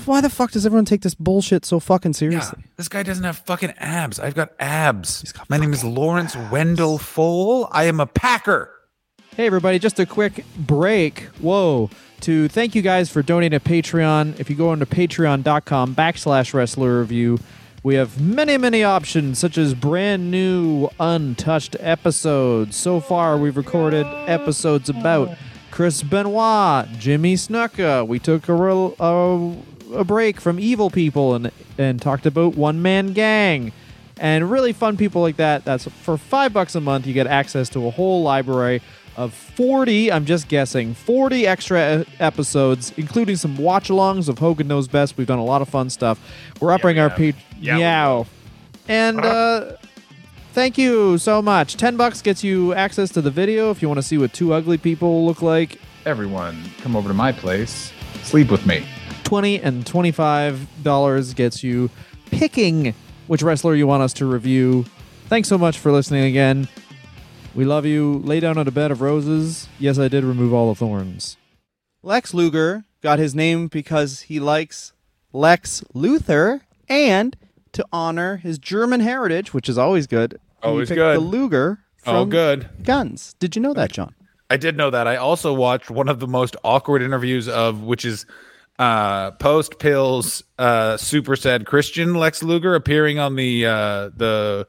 [0.05, 2.63] why the fuck does everyone take this bullshit so fucking Yeah, seriously?
[2.75, 4.19] this guy doesn't have fucking abs.
[4.19, 5.31] I've got abs.
[5.31, 7.67] got My name is Lawrence Wendell Fole.
[7.71, 8.71] I am a Packer.
[9.35, 11.19] Hey, everybody, just a quick break.
[11.39, 11.89] Whoa.
[12.21, 14.39] To thank you guys for donating to Patreon.
[14.39, 17.39] If you go into patreon.com backslash wrestler review,
[17.83, 22.75] we have many, many options, such as brand new, untouched episodes.
[22.75, 25.37] So far, we've recorded episodes about
[25.71, 28.05] Chris Benoit, Jimmy Snuka.
[28.05, 32.81] We took a, real, a, a break from evil people and, and talked about One
[32.81, 33.71] Man Gang
[34.17, 35.63] and really fun people like that.
[35.63, 37.07] That's for five bucks a month.
[37.07, 38.81] You get access to a whole library
[39.19, 44.87] of 40, I'm just guessing, 40 extra episodes, including some watch alongs of Hogan Knows
[44.87, 45.17] Best.
[45.17, 46.17] We've done a lot of fun stuff.
[46.61, 47.35] We're upping we our page.
[47.59, 48.27] Yeah, Meow.
[48.87, 49.73] And uh,
[50.53, 51.75] thank you so much.
[51.75, 54.53] 10 bucks gets you access to the video if you want to see what two
[54.53, 55.81] ugly people look like.
[56.05, 57.91] Everyone, come over to my place.
[58.23, 58.87] Sleep with me.
[59.25, 61.89] 20 and 25 dollars gets you
[62.31, 62.95] picking
[63.27, 64.83] which wrestler you want us to review
[65.27, 66.67] thanks so much for listening again
[67.55, 68.19] We love you.
[68.23, 69.67] Lay down on a bed of roses.
[69.79, 71.37] Yes, I did remove all the thorns.
[72.03, 74.93] Lex Luger got his name because he likes
[75.33, 77.35] Lex Luthor and
[77.73, 80.39] to honor his German heritage, which is always good.
[80.61, 81.15] he Always picked good.
[81.17, 82.69] The Luger from Oh, good.
[82.83, 83.35] Guns.
[83.39, 84.15] Did you know that, John?
[84.49, 85.07] I did know that.
[85.07, 88.25] I also watched one of the most awkward interviews of which is
[88.79, 94.65] uh post pills uh super sad Christian Lex Luger appearing on the uh the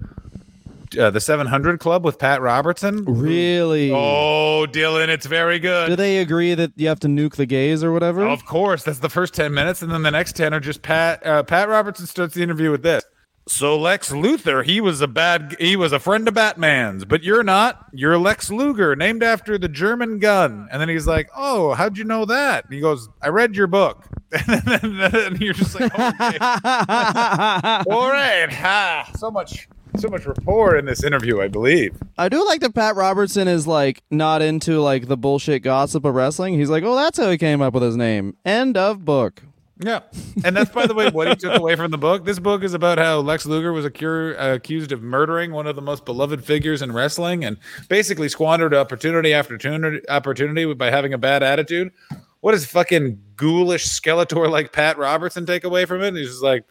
[0.99, 3.05] uh, the 700 club with Pat Robertson.
[3.05, 3.93] Really?
[3.93, 5.89] Oh, Dylan, it's very good.
[5.89, 8.27] Do they agree that you have to nuke the gays or whatever?
[8.27, 11.25] Of course, that's the first ten minutes, and then the next ten are just Pat.
[11.27, 13.05] Uh, Pat Robertson starts the interview with this.
[13.49, 17.43] So Lex Luthor, he was a bad, he was a friend of Batman's, but you're
[17.43, 17.87] not.
[17.93, 20.69] You're Lex Luger, named after the German gun.
[20.71, 23.67] And then he's like, "Oh, how'd you know that?" And he goes, "I read your
[23.67, 24.07] book."
[24.47, 29.11] And then, and you're just like, "Okay, all right." Ha!
[29.17, 31.97] So much, so much rapport in this interview, I believe.
[32.19, 36.15] I do like that Pat Robertson is like not into like the bullshit gossip of
[36.15, 36.55] wrestling.
[36.55, 38.37] He's like, oh, that's how he came up with his name.
[38.45, 39.43] End of book.
[39.83, 40.01] Yeah,
[40.45, 42.27] and that's by the way what he took away from the book.
[42.27, 45.75] This book is about how Lex Luger was accur- uh, accused of murdering one of
[45.75, 47.57] the most beloved figures in wrestling, and
[47.89, 51.93] basically squandered opportunity after opportunity, opportunity by having a bad attitude.
[52.41, 56.09] What does fucking ghoulish Skeletor like Pat Robertson take away from it?
[56.09, 56.65] And He's just like,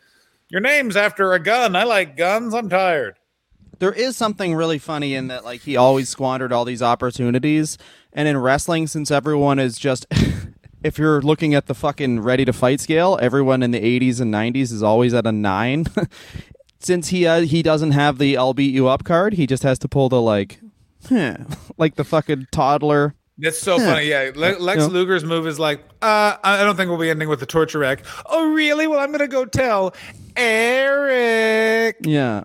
[0.50, 1.76] "Your name's after a gun.
[1.76, 2.54] I like guns.
[2.54, 3.16] I'm tired."
[3.80, 7.78] There is something really funny in that like he always squandered all these opportunities.
[8.12, 10.06] And in wrestling, since everyone is just
[10.84, 14.34] if you're looking at the fucking ready to fight scale, everyone in the 80s and
[14.34, 15.86] 90s is always at a nine.
[16.82, 19.78] Since he uh, he doesn't have the "I'll beat you up" card, he just has
[19.80, 20.62] to pull the like,
[21.10, 21.36] huh,
[21.78, 23.16] like the fucking toddler.
[23.38, 24.08] That's so funny.
[24.08, 24.88] Yeah, Le- Lex Yeah.
[24.88, 27.80] Luger's move is like, uh, I I don't think we'll be ending with the torture
[27.80, 28.04] rack.
[28.26, 28.88] Oh, really?
[28.88, 29.94] Well, I'm gonna go tell
[30.40, 31.98] Eric.
[32.02, 32.44] Yeah.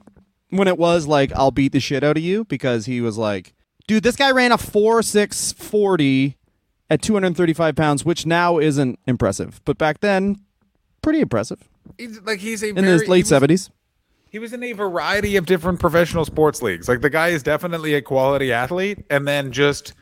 [0.51, 3.55] When it was like, I'll beat the shit out of you because he was like,
[3.87, 6.37] dude, this guy ran a 4 6 40
[6.91, 9.61] at 235 pounds, which now isn't impressive.
[9.65, 10.37] But back then,
[11.03, 11.69] pretty impressive.
[11.99, 13.71] He's like he's a In very, the late he was- 70s.
[14.31, 16.89] He was in a variety of different professional sports leagues.
[16.89, 19.93] Like the guy is definitely a quality athlete, and then just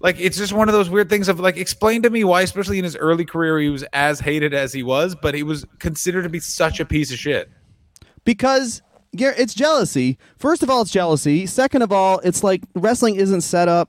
[0.00, 2.78] like it's just one of those weird things of like explain to me why, especially
[2.78, 6.22] in his early career, he was as hated as he was, but he was considered
[6.22, 7.50] to be such a piece of shit.
[8.24, 8.82] Because
[9.12, 10.18] it's jealousy.
[10.36, 11.46] First of all, it's jealousy.
[11.46, 13.88] Second of all, it's like wrestling isn't set up.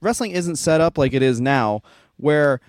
[0.00, 1.82] Wrestling isn't set up like it is now,
[2.16, 2.60] where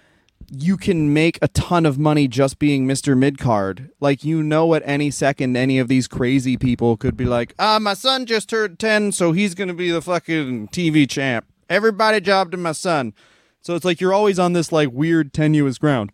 [0.52, 3.18] you can make a ton of money just being Mr.
[3.18, 3.90] Midcard.
[4.00, 7.80] Like you know, at any second, any of these crazy people could be like, "Ah,
[7.80, 11.46] my son just turned ten, so he's gonna be the fucking TV champ.
[11.70, 13.14] Everybody job to my son."
[13.62, 16.12] So it's like you're always on this like weird tenuous ground.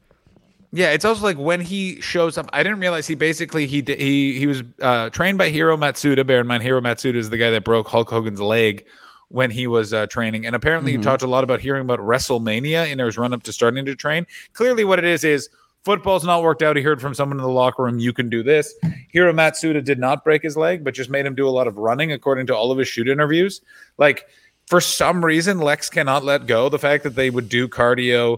[0.72, 2.48] Yeah, it's also like when he shows up.
[2.54, 6.26] I didn't realize he basically he he he was uh, trained by Hiro Matsuda.
[6.26, 8.86] Bear in mind, Hiro Matsuda is the guy that broke Hulk Hogan's leg
[9.30, 12.92] when he was uh, training, and apparently he talked a lot about hearing about WrestleMania
[12.92, 14.28] in his run up to starting to train.
[14.54, 15.50] Clearly, what it is is
[15.84, 16.76] football's not worked out.
[16.76, 18.72] He heard from someone in the locker room, "You can do this."
[19.12, 21.78] Hiro Matsuda did not break his leg, but just made him do a lot of
[21.78, 23.62] running, according to all of his shoot interviews.
[23.98, 24.28] Like
[24.69, 28.38] for some reason, Lex cannot let go the fact that they would do cardio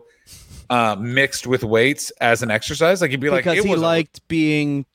[0.70, 3.02] uh, mixed with weights as an exercise.
[3.02, 4.86] Like he'd be like, because it he was a- liked being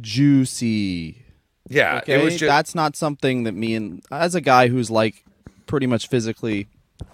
[0.00, 1.22] juicy.
[1.68, 4.90] yeah, Okay, it was just that's not something that me and as a guy who's
[4.90, 5.24] like
[5.66, 6.66] pretty much physically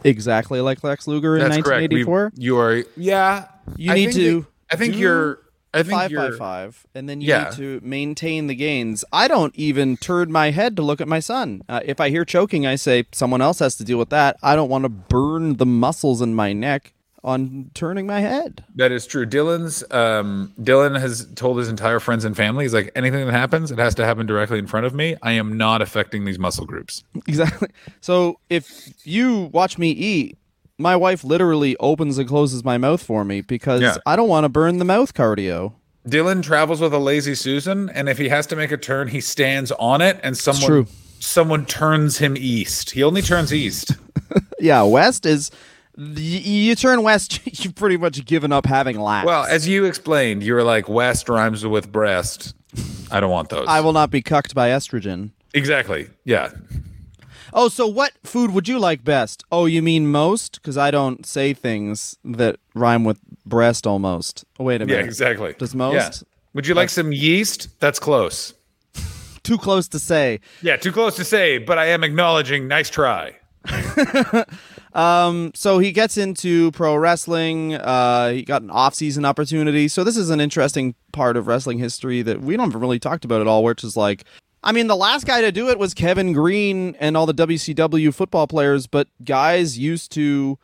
[0.05, 1.93] exactly like Lex Luger in that's correct.
[1.93, 2.33] We- 1984.
[2.37, 3.47] you are, yeah.
[3.77, 5.39] You I need think to that- I think do you're.
[5.77, 7.45] I think five by five, and then you Yeah.
[7.45, 9.05] need to maintain the gains.
[9.13, 11.63] I don't even turn my head to look at my son.
[11.69, 14.37] Uh, if I hear choking, I say someone else has to deal with that.
[14.43, 16.93] I don't want to burn the muscles in my neck
[17.25, 18.63] on turning my head.
[18.77, 19.27] That is true.
[19.27, 23.73] Dylan's um, Dylan has told his entire friends and family, he's like, anything that happens,
[23.73, 25.17] it has to happen directly in front of me.
[25.23, 27.03] I am not affecting these muscle groups.
[27.27, 27.69] Exactly.
[28.01, 30.39] So if you watch me eat,
[30.79, 33.97] my wife literally opens and closes my mouth for me because Yeah.
[34.07, 35.73] I don't want to burn the mouth cardio.
[36.07, 39.21] Dylan travels with a lazy Susan, and if he has to make a turn, he
[39.21, 40.87] stands on it, and someone
[41.19, 42.91] someone turns him east.
[42.91, 43.93] He only turns east.
[44.59, 45.51] Yeah, west is
[45.97, 49.27] you turn west, you've pretty much given up having laps.
[49.27, 52.55] well, as you explained, you were like West rhymes with breast.
[53.11, 53.67] I don't want those.
[53.69, 55.31] I will not be cucked by estrogen.
[55.55, 56.09] exactly.
[56.25, 56.51] Yeah.
[57.53, 59.45] Oh, so what food would you like best?
[59.51, 60.61] Oh, you mean most?
[60.61, 64.45] Because I don't say things that rhyme with breast almost.
[64.59, 65.01] Oh, wait a minute.
[65.01, 65.05] Yeah.
[65.05, 65.55] Exactly.
[65.59, 65.95] Does most?
[65.95, 66.29] Yeah.
[66.55, 67.81] Would you like some yeast?
[67.81, 68.55] That's close.
[69.43, 70.41] Too close to say.
[70.63, 72.67] Yeah, too close to say, but I am acknowledging.
[72.67, 73.37] Nice try.
[74.95, 77.75] so he gets into pro wrestling.
[77.75, 79.87] Uh, he got an off-season opportunity.
[79.89, 83.41] So this is an interesting part of wrestling history that we don't really talked about
[83.41, 84.25] at all, which is like
[84.67, 88.13] I mean, the last guy to do it was Kevin Greene and all the WCW
[88.13, 90.59] football players, but guys used to,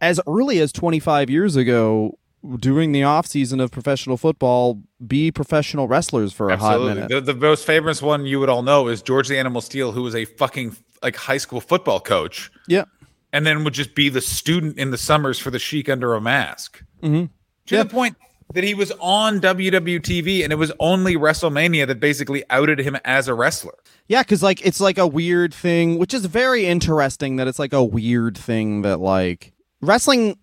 [0.00, 2.18] as early as 25 years ago,
[2.58, 6.94] during the off season of professional football, be professional wrestlers for a hot Absolutely.
[6.94, 7.08] minute.
[7.08, 10.02] The, the most famous one you would all know is George the Animal Steele, who
[10.02, 12.84] was a fucking like high school football coach, yeah.
[13.32, 16.20] and then would just be the student in the summers for the Sheik under a
[16.20, 16.82] mask.
[17.02, 17.24] Mm-hmm.
[17.66, 17.82] To Yeah.
[17.82, 18.16] the point
[18.54, 23.28] that he was on WWTV, and it was only WrestleMania that basically outed him as
[23.28, 23.74] a wrestler.
[24.06, 27.72] Yeah, because like it's like a weird thing, which is very interesting that it's like
[27.72, 30.38] a weird thing that like wrestling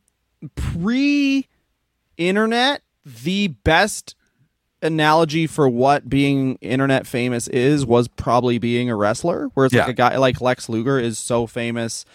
[0.56, 1.48] pre
[2.18, 4.16] internet, the best
[4.82, 9.50] analogy for what being internet famous is was probably being a wrestler.
[9.56, 12.06] Whereas like a guy like Lex Luger is so famous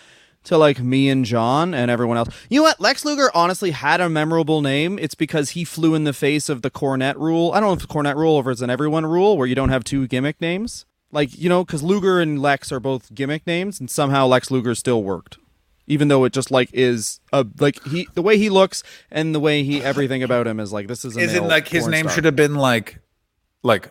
[0.44, 2.28] to like me and John and everyone else.
[2.48, 2.80] You know what?
[2.80, 4.98] Lex Luger honestly had a memorable name.
[4.98, 7.52] It's because he flew in the face of the Cornette rule.
[7.52, 9.54] I don't know if the Cornette rule or if it's an everyone rule where you
[9.54, 10.86] don't have two gimmick names.
[11.12, 14.74] Like, you know, because Luger and Lex are both gimmick names, and somehow Lex Luger
[14.74, 15.38] still worked.
[15.86, 19.40] Even though it just like is a like he the way he looks and the
[19.40, 22.14] way he everything about him is like this is a Isn't like his name star.
[22.14, 23.00] should have been like
[23.64, 23.90] like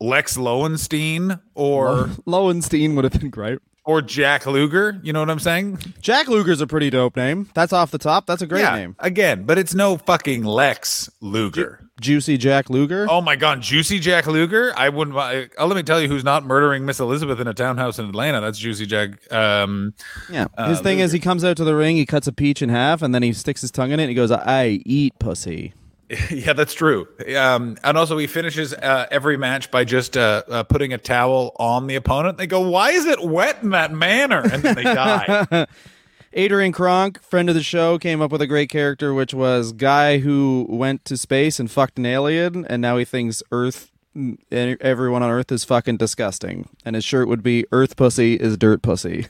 [0.00, 3.58] Lex Lowenstein or Lowenstein would have been great.
[3.84, 5.00] Or Jack Luger?
[5.02, 5.78] You know what I'm saying?
[6.00, 7.48] Jack Luger's a pretty dope name.
[7.54, 8.26] That's off the top.
[8.26, 8.96] That's a great yeah, name.
[8.98, 11.88] again, but it's no fucking Lex Luger.
[12.00, 13.06] Juicy Jack Luger.
[13.08, 14.72] Oh my God, Juicy Jack Luger!
[14.76, 15.16] I wouldn't.
[15.16, 18.06] I, uh, let me tell you, who's not murdering Miss Elizabeth in a townhouse in
[18.08, 18.40] Atlanta?
[18.40, 19.32] That's Juicy Jack.
[19.32, 19.94] Um,
[20.28, 20.46] Yeah.
[20.66, 23.02] His thing is he comes out to the ring, he cuts a peach in half,
[23.02, 25.74] and then he sticks his tongue in it and he goes, I eat pussy.
[26.30, 27.08] yeah, that's true.
[27.36, 31.54] Um, and also, he finishes uh, every match by just uh, uh, putting a towel
[31.58, 32.38] on the opponent.
[32.38, 35.66] They go, "Why is it wet in that manner?" And then they die.
[36.34, 40.18] Adrian Kronk, friend of the show, came up with a great character, which was guy
[40.18, 45.22] who went to space and fucked an alien, and now he thinks Earth, and everyone
[45.22, 46.68] on Earth is fucking disgusting.
[46.84, 49.28] And his shirt would be "Earth pussy is dirt pussy."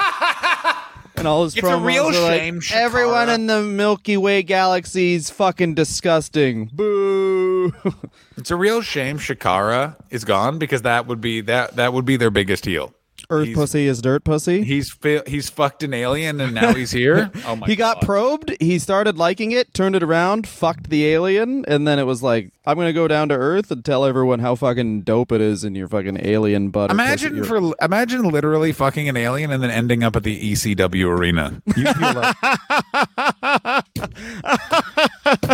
[1.24, 2.76] and all his It's a promos real are like, shame, Shakara.
[2.76, 6.66] Everyone in the Milky Way galaxy's fucking disgusting.
[6.66, 7.72] Boo.
[8.36, 12.16] it's a real shame Shakara is gone because that would be that that would be
[12.16, 12.92] their biggest heel.
[13.30, 14.62] Earth He's- pussy is dirt pussy.
[14.64, 17.30] He's fi- he's fucked an alien and now he's here.
[17.46, 17.66] Oh my!
[17.66, 18.06] he got God.
[18.06, 18.56] probed.
[18.60, 22.52] He started liking it, turned it around, fucked the alien, and then it was like,
[22.64, 25.74] I'm gonna go down to Earth and tell everyone how fucking dope it is in
[25.74, 26.90] your fucking alien butt.
[26.90, 31.60] Imagine for imagine literally fucking an alien and then ending up at the ECW arena.
[31.76, 32.36] You feel like,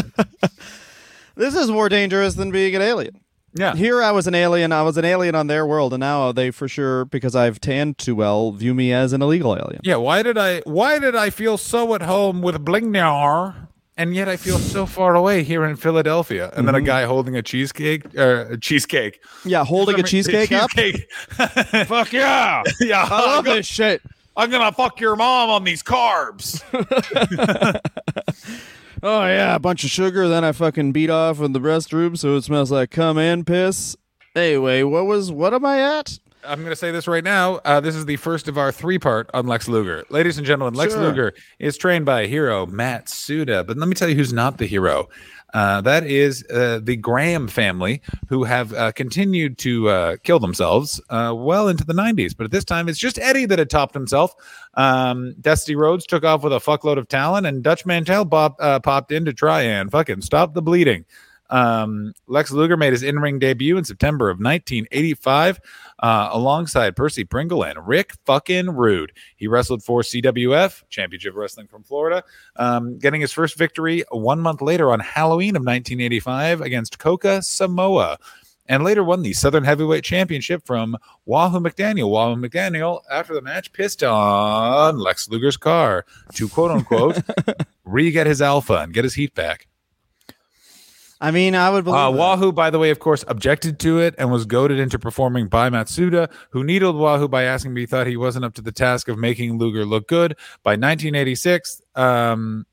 [1.36, 3.20] this is more dangerous than being an alien.
[3.54, 3.74] Yeah.
[3.74, 4.72] Here I was an alien.
[4.72, 7.98] I was an alien on their world, and now they for sure, because I've tanned
[7.98, 9.80] too well, view me as an illegal alien.
[9.82, 14.28] Yeah, why did I why did I feel so at home with Blingnar and yet
[14.28, 16.52] I feel so far away here in Philadelphia?
[16.56, 19.22] And then a guy holding a cheesecake uh, a cheesecake.
[19.44, 20.70] Yeah, holding a cheesecake up.
[20.70, 21.10] cheesecake.
[21.86, 22.62] Fuck yeah.
[22.80, 23.06] yeah.
[23.10, 24.02] I love this shit.
[24.36, 26.62] I'm gonna fuck your mom on these carbs.
[29.02, 30.28] Oh yeah, a bunch of sugar.
[30.28, 33.96] Then I fucking beat off in the restroom, so it smells like cum and piss.
[34.36, 36.18] Anyway, what was what am I at?
[36.42, 37.56] I'm going to say this right now.
[37.66, 40.04] Uh, this is the first of our three part on Lex Luger.
[40.08, 41.02] Ladies and gentlemen, Lex Sure.
[41.02, 43.66] Luger is trained by a Hiro Matsuda.
[43.66, 45.08] But let me tell you who's not the hero.
[45.54, 51.00] Uh, that is uh, the Graham family, who have uh, continued to uh, kill themselves
[51.10, 52.36] uh, well into the 90s.
[52.36, 54.34] But at this time, it's just Eddie that had topped himself.
[54.74, 59.12] Um, Dusty Rhodes took off with a fuckload of talent, and Dutch Mantell uh, popped
[59.12, 61.04] in to try and fucking stop the bleeding.
[61.50, 65.60] Um, Lex Luger made his in-ring debut in September of 1985
[65.98, 69.12] uh, alongside Percy Pringle and Rick fucking Rude.
[69.36, 72.24] He wrestled for CWF Championship Wrestling from Florida,
[72.56, 78.18] um, getting his first victory one month later on Halloween of 1985 against Coca Samoa.
[78.66, 82.08] And later won the Southern Heavyweight Championship from Wahoo McDaniel.
[82.08, 87.20] Wahoo McDaniel, after the match, pissed on Lex Luger's car to quote unquote
[87.84, 89.66] re get his alpha and get his heat back.
[91.20, 92.00] I mean, I would believe.
[92.00, 92.10] Uh.
[92.12, 95.68] Wahoo, by the way, of course, objected to it and was goaded into performing by
[95.68, 99.08] Matsuda, who needled Wahoo by asking if he thought he wasn't up to the task
[99.08, 100.36] of making Luger look good.
[100.62, 102.66] By 1986, um,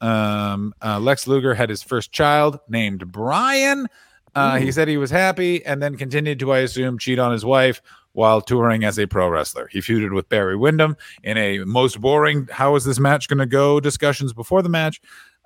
[0.00, 3.88] um, uh, Lex Luger had his first child named Brian.
[4.34, 7.42] Uh, he said he was happy and then continued to, I assume, cheat on his
[7.42, 7.80] wife
[8.12, 9.66] while touring as a pro wrestler.
[9.72, 13.46] He feuded with Barry Windham in a most boring, how is this match going to
[13.46, 15.00] go discussions before the match.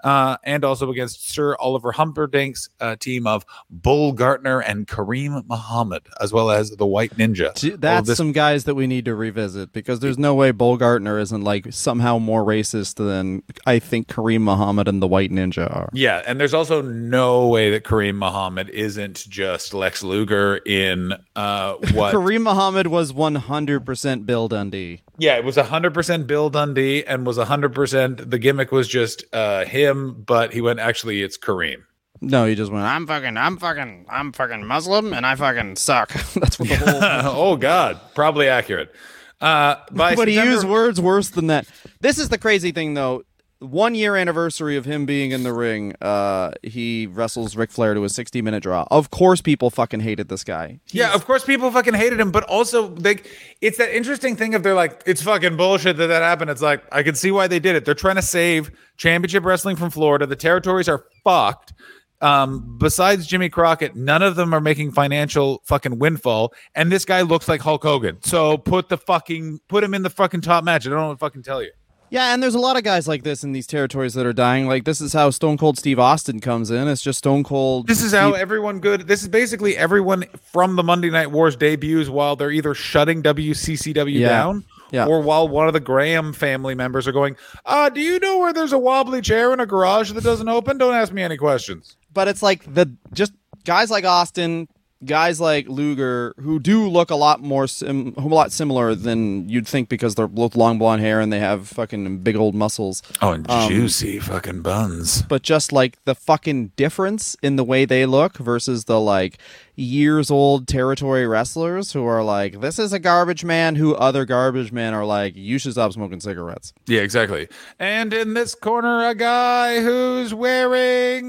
[0.05, 6.03] Uh, and also against Sir Oliver Humperdink's uh, team of Bull Gartner and Kareem Muhammad,
[6.21, 7.55] as well as the White Ninja.
[7.55, 10.77] Gee, That's this- some guys that we need to revisit because there's no way Bull
[10.77, 15.71] Gartner isn't like somehow more racist than I think Kareem Muhammad and the White Ninja
[15.75, 15.89] are.
[15.93, 21.75] yeah, and there's also no way that Kareem Muhammad isn't just Lex Luger in uh,
[21.93, 25.03] what Kareem Muhammad was 100% Bill Dundee.
[25.21, 30.23] Yeah, it was 100% Bill Dundee and was 100% the gimmick was just uh him,
[30.23, 31.83] but he went actually it's Kareem.
[32.23, 36.09] No, he just went, I'm fucking, I'm fucking, I'm fucking Muslim and I fucking suck.
[36.35, 37.53] That's what the whole.
[37.53, 38.95] oh god, probably accurate.
[39.43, 41.67] Uh but he used words worse than that.
[42.01, 43.23] This is the crazy thing, though.
[43.61, 48.05] One year anniversary of him being in the ring, uh, he wrestles Ric Flair to
[48.05, 48.87] a 60 minute draw.
[48.91, 50.81] Of course, people fucking hated this guy.
[50.93, 53.19] Yeah, of course people fucking hated him, but also they
[53.61, 56.51] it's that interesting thing of they're like it's fucking bullshit that that happened.
[56.51, 57.85] It's like I can see why they did it.
[57.85, 60.25] They're trying to save championship wrestling from Florida.
[60.25, 61.75] The territories are fucked.
[62.23, 66.53] Um, besides Jimmy Crockett, none of them are making financial fucking windfall.
[66.75, 68.23] And this guy looks like Hulk Hogan.
[68.23, 70.87] So put the fucking put him in the fucking top match.
[70.87, 71.73] I don't know what to fucking tell you.
[72.11, 74.67] Yeah, and there's a lot of guys like this in these territories that are dying.
[74.67, 76.89] Like this is how Stone Cold Steve Austin comes in.
[76.89, 77.87] It's just Stone Cold.
[77.87, 79.07] This is how everyone good.
[79.07, 84.13] This is basically everyone from the Monday Night Wars debuts while they're either shutting WCCW
[84.21, 84.29] Yeah.
[84.29, 85.07] down, Yeah.
[85.07, 87.37] or while one of the Graham family members are going.
[87.65, 90.79] Uh, do you know where there's a wobbly chair in a garage that doesn't open?
[90.79, 91.97] Don't ask me any questions.
[92.13, 93.33] but it's like the just
[93.65, 94.67] guys like Austin,
[95.05, 99.67] guys like Luger, who do look a lot more sim, a lot similar than you'd
[99.67, 103.03] think because they're both long blonde hair and they have fucking big old muscles.
[103.23, 105.23] Oh, and um, juicy fucking buns.
[105.23, 109.39] But just like the fucking difference in the way they look versus the like
[109.75, 113.77] years old territory wrestlers who are like, this is a garbage man.
[113.77, 116.73] Who other garbage men are like, you should stop smoking cigarettes.
[116.87, 117.49] Yeah, exactly.
[117.79, 121.25] And in this corner, a guy who's wearing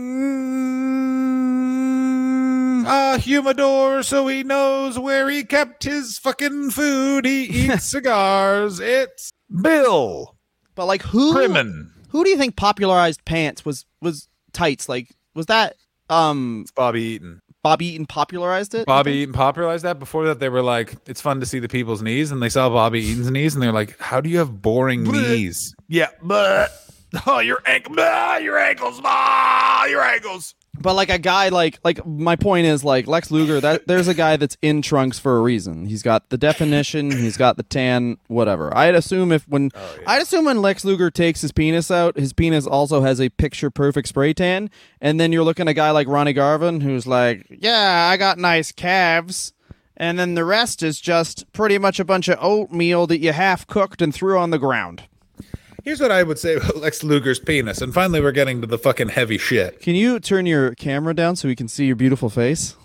[2.86, 7.26] a humidor so he knows where he kept his fucking food.
[7.26, 8.80] He eats cigars.
[8.80, 10.36] It's Bill
[10.76, 11.34] But like who?
[11.34, 11.90] Crimin.
[12.10, 14.88] Who do you think popularized pants was was tights?
[14.90, 15.76] Like was that
[16.10, 17.42] um Bobby Eaton.
[17.64, 18.88] Bobby Eaton popularized it?
[18.88, 20.00] Bobby Eaton popularized that.
[20.00, 22.32] Before that, they were like, it's fun to see the people's knees.
[22.32, 25.76] And they saw Bobby Eaton's knees and they're like, how do you have boring knees?
[25.88, 26.08] Yeah.
[26.24, 26.72] But,
[27.28, 30.56] oh, your ankle, ah, your ankles, ah, your ankles.
[30.80, 34.14] But like a guy like like my point is like Lex Luger that there's a
[34.14, 35.86] guy that's in trunks for a reason.
[35.86, 38.76] He's got the definition, he's got the tan, whatever.
[38.76, 42.34] I'd assume if when oh, I'd assume when Lex Luger takes his penis out, his
[42.34, 44.70] penis also has a picture perfect spray tan,
[45.02, 48.38] and then you're looking at a guy like Ronnie Garvin who's like, "Yeah, I got
[48.38, 49.54] nice calves."
[49.98, 53.68] And then the rest is just pretty much a bunch of oatmeal that you half
[53.68, 55.04] cooked and threw on the ground.
[55.84, 57.82] Here's what I would say about Lex Luger's penis.
[57.82, 59.80] And finally, we're getting to the fucking heavy shit.
[59.82, 62.76] Can you turn your camera down so we can see your beautiful face?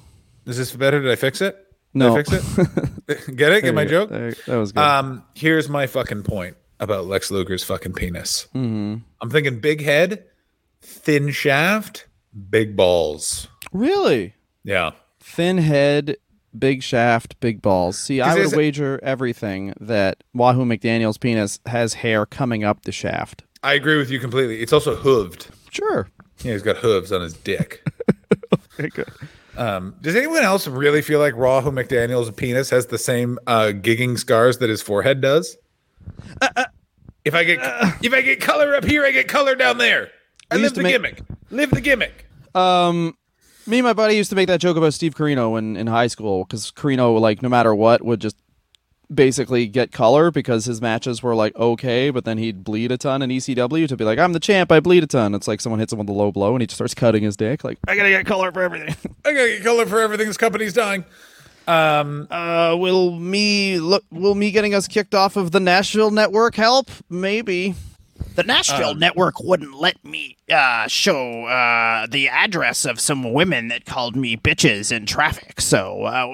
[0.46, 1.00] Is this better?
[1.02, 1.54] Did I fix it?
[1.92, 2.16] Did No.
[2.16, 3.36] I fix it?
[3.36, 3.62] Get it?
[3.62, 3.90] Get my go.
[3.90, 4.10] joke?
[4.10, 4.80] There- that was good.
[4.82, 8.46] Um, here's my fucking point about Lex Luger's fucking penis.
[8.54, 8.96] Mm-hmm.
[9.20, 10.24] I'm thinking big head,
[10.82, 12.06] thin shaft,
[12.50, 13.48] big balls.
[13.72, 14.34] really?
[14.64, 14.92] Yeah.
[15.20, 16.16] thin head,
[16.58, 17.98] big shaft, big balls.
[17.98, 23.44] See, I would wager everything that Wahoo McDaniel's penis has hair coming up the shaft.
[23.62, 24.60] I agree with you completely.
[24.60, 25.48] It's also hooved.
[25.70, 26.08] Sure.
[26.42, 27.84] Yeah, he's got hooves on his dick.
[29.56, 34.18] Um, does anyone else really feel like Wahoo McDaniel's penis has the same uh, gigging
[34.18, 35.56] scars that his forehead does?
[37.24, 37.58] if I get
[38.02, 40.10] if I get color up here, I get color down there.
[40.50, 41.22] I live the make- gimmick.
[41.50, 42.26] Live the gimmick.
[42.54, 43.16] Um,
[43.66, 46.06] me and my buddy used to make that joke about Steve Corino in, in high
[46.06, 48.36] school because Carino, like, no matter what, would just
[49.12, 53.22] basically get color because his matches were like okay, but then he'd bleed a ton
[53.22, 55.34] in ECW to be like, I'm the champ, I bleed a ton.
[55.34, 57.36] It's like someone hits him with a low blow and he just starts cutting his
[57.36, 57.64] dick.
[57.64, 58.94] Like, I gotta get color for everything.
[59.24, 60.26] I gotta get color for everything.
[60.26, 61.04] This company's dying.
[61.68, 64.04] Um, uh, will me look?
[64.10, 66.90] Will me getting us kicked off of the Nashville network help?
[67.10, 67.74] Maybe.
[68.36, 73.86] The Nashville network wouldn't let me uh, show uh, the address of some women that
[73.86, 75.58] called me bitches in traffic.
[75.58, 76.26] So, uh,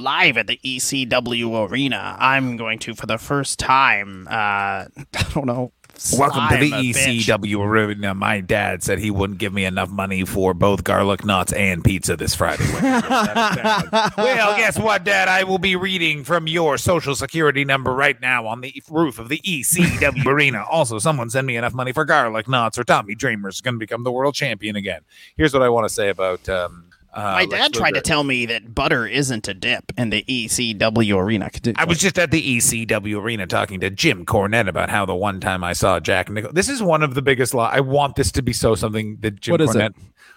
[0.00, 4.86] live at the ECW arena, I'm going to, for the first time, uh, I
[5.32, 5.70] don't know.
[6.18, 7.18] Welcome to the slime a bitch.
[7.20, 8.14] ECW arena.
[8.14, 12.16] My dad said he wouldn't give me enough money for both garlic knots and pizza
[12.16, 12.64] this Friday.
[12.82, 15.28] well, guess what, Dad?
[15.28, 19.28] I will be reading from your social security number right now on the roof of
[19.28, 20.64] the ECW arena.
[20.70, 24.02] Also, someone send me enough money for garlic knots, or Tommy Dreamer's going to become
[24.02, 25.02] the world champion again.
[25.36, 28.44] Here's what I want to say about um, Uh, My dad tried to tell me
[28.46, 31.48] that butter isn't a dip in the ECW arena.
[31.76, 35.38] I was just at the ECW arena talking to Jim Cornette about how the one
[35.40, 36.54] time I saw Jack Nicholson.
[36.56, 37.70] This is one of the biggest lies.
[37.76, 39.90] I want this to be so something that Jim What is Cornette.
[39.90, 39.96] it?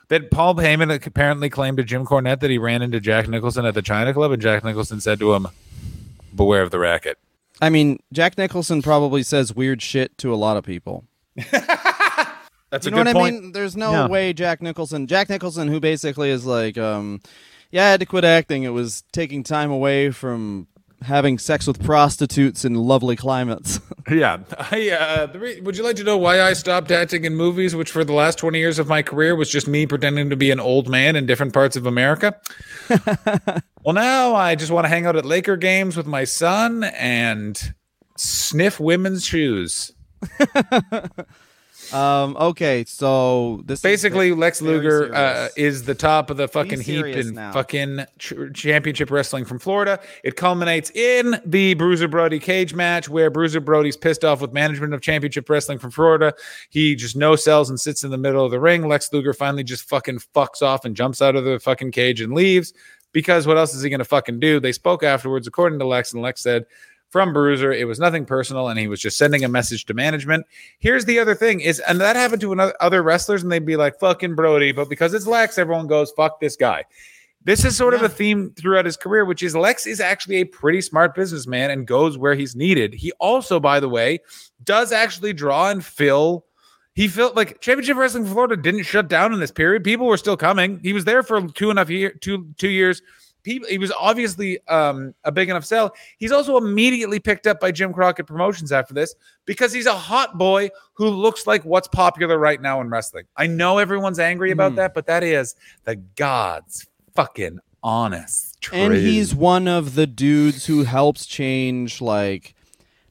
[0.09, 3.73] That Paul Heyman apparently claimed to Jim Cornette that he ran into Jack Nicholson at
[3.73, 5.47] the China Club, and Jack Nicholson said to him,
[6.35, 7.17] "Beware of the racket."
[7.59, 11.05] I mean, Jack Nicholson probably says weird shit to a lot of people.
[12.69, 13.35] That's You a know good what point.
[13.35, 13.51] I mean?
[13.53, 14.07] There's no Yeah.
[14.07, 17.21] way Jack Nicholson, Jack Nicholson, who basically is like, um,
[17.71, 18.63] yeah, I had to quit acting.
[18.63, 20.67] It was taking time away from
[21.03, 23.79] having sex with prostitutes in lovely climates.
[24.09, 24.37] Yeah.
[24.71, 27.75] I, uh, the re- would you like to know why I stopped acting in movies,
[27.75, 30.49] which for the last 20 years of my career was just me pretending to be
[30.49, 32.39] an old man in different parts of America?
[33.83, 37.73] well, now I just want to hang out at Laker games with my son and
[38.15, 39.91] sniff women's shoes.
[41.93, 46.81] um, okay, so this is Basically, Lex Luger uh, is the top of the fucking
[46.81, 47.51] heap in now.
[47.51, 49.99] fucking ch- championship wrestling from Florida.
[50.23, 54.93] It culminates in the Bruiser Brody cage match where Bruiser Brody's pissed off with management
[54.93, 56.33] of championship wrestling from Florida.
[56.69, 58.87] He just no sells and sits in the middle of the ring.
[58.87, 62.33] Lex Luger finally just fucking fucks off and jumps out of the fucking cage and
[62.33, 62.73] leaves
[63.11, 64.59] because what else is he going to fucking do?
[64.59, 66.65] They spoke afterwards, according to Lex, and Lex said,
[67.09, 67.71] from Bruiser.
[67.71, 70.45] It was nothing personal, and he was just sending a message to management.
[70.79, 73.77] Here's the other thing: is and that happened to another, other wrestlers, and they'd be
[73.77, 76.85] like, "Fucking Brody," but because it's Lex, everyone goes, "Fuck this guy."
[77.43, 80.43] This is sort of a theme throughout his career, which is Lex is actually a
[80.43, 82.93] pretty smart businessman and goes where he's needed.
[82.93, 84.19] He also, by the way,
[84.65, 86.43] does actually draw and fill.
[86.93, 89.85] He felt like Championship Wrestling Florida didn't shut down in this period.
[89.85, 90.79] People were still coming.
[90.79, 93.01] He was there for two and a half year, two two years.
[93.47, 95.93] People, he was obviously um, a big enough sell.
[96.17, 100.37] He's also immediately picked up by Jim Crockett Promotions after this because he's a hot
[100.37, 103.23] boy who looks like what's popular right now in wrestling.
[103.37, 104.75] I know everyone's angry about Hmm.
[104.79, 108.81] that, but that is the God's fucking honest truth.
[108.81, 112.53] and he's one of the dudes who helps change like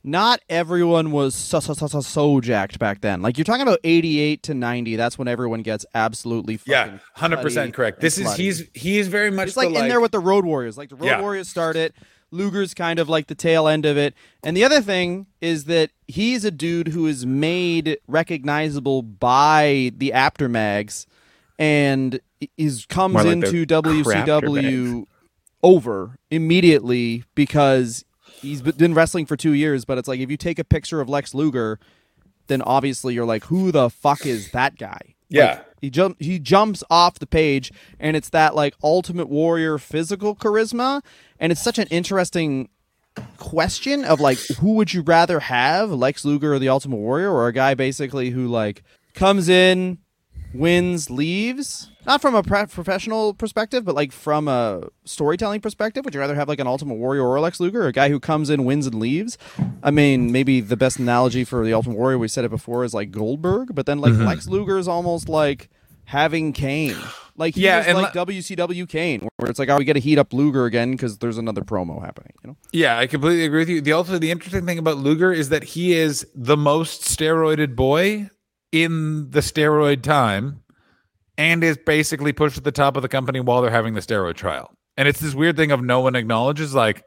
[0.07, 3.81] not everyone was so, so, so, so, so jacked back then like you're talking about
[3.83, 6.87] 88 to 90 that's when everyone gets absolutely fucking yeah,
[7.19, 8.01] 100 percent correct.
[8.01, 8.37] This is slutty.
[8.37, 10.89] he's he is very much it's like the, in there with the road warriors like
[10.89, 11.21] the road Yeah.
[11.21, 11.93] warriors started
[12.31, 15.91] luger's kind of like the tail end of it and the other thing is that
[16.07, 21.07] he's a dude who is made recognizable by the Apter mags
[21.59, 22.21] and
[22.57, 25.07] is comes like into crapter WCW
[25.63, 28.05] over immediately because
[28.41, 29.85] he's been wrestling for two years.
[29.85, 31.79] But it's like if you take a picture of Lex Luger,
[32.47, 35.15] then obviously you're like, who the fuck is that guy?
[35.29, 35.47] Yeah.
[35.47, 40.35] Like, he jump he jumps off the page, and it's that like Ultimate Warrior physical
[40.35, 41.03] charisma,
[41.39, 42.69] and it's such an interesting
[43.39, 47.49] question of like who would you rather have Lex Luger or the Ultimate Warrior or
[47.49, 48.83] a guy basically who like
[49.15, 49.99] comes in
[50.53, 56.15] wins leaves not from a pre- professional perspective but like from a storytelling perspective would
[56.15, 58.65] you rather have like an Ultimate Warrior or Lex Luger a guy who comes in
[58.65, 59.37] wins and leaves
[59.83, 62.95] I mean maybe the best analogy for the Ultimate Warrior we said it before is
[62.95, 64.25] like Goldberg but then like Mm-hmm.
[64.25, 65.69] Lex Luger is almost like
[66.05, 66.97] having Kane
[67.37, 70.19] like he Yeah, and like WCW Kane where it's like oh we got to heat
[70.19, 73.69] up Luger again because there's another promo happening you know Yeah, I completely agree with
[73.69, 73.81] you.
[73.81, 78.31] The also the interesting thing about Luger is that he is the most steroided boy
[78.73, 80.63] in the steroid time
[81.39, 84.35] and is basically pushed to the top of the company while they're having the steroid
[84.35, 84.73] trial.
[84.97, 87.05] And it's this weird thing of no one acknowledges like,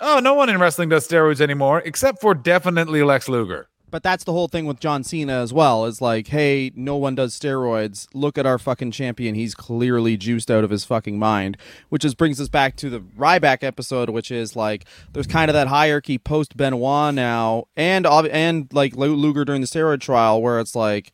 [0.00, 3.68] oh, no one in wrestling does steroids anymore except for definitely Lex Luger.
[3.90, 5.84] But that's the whole thing with John Cena as well.
[5.84, 8.08] Is like, hey, no one does steroids.
[8.14, 9.34] Look at our fucking champion.
[9.34, 11.58] He's clearly juiced out of his fucking mind.
[11.90, 15.52] Which just brings us back to the Ryback episode, which is like, there's kind of
[15.52, 20.74] that hierarchy post Benoit now, and and like Luger during the steroid trial, where it's
[20.74, 21.12] like,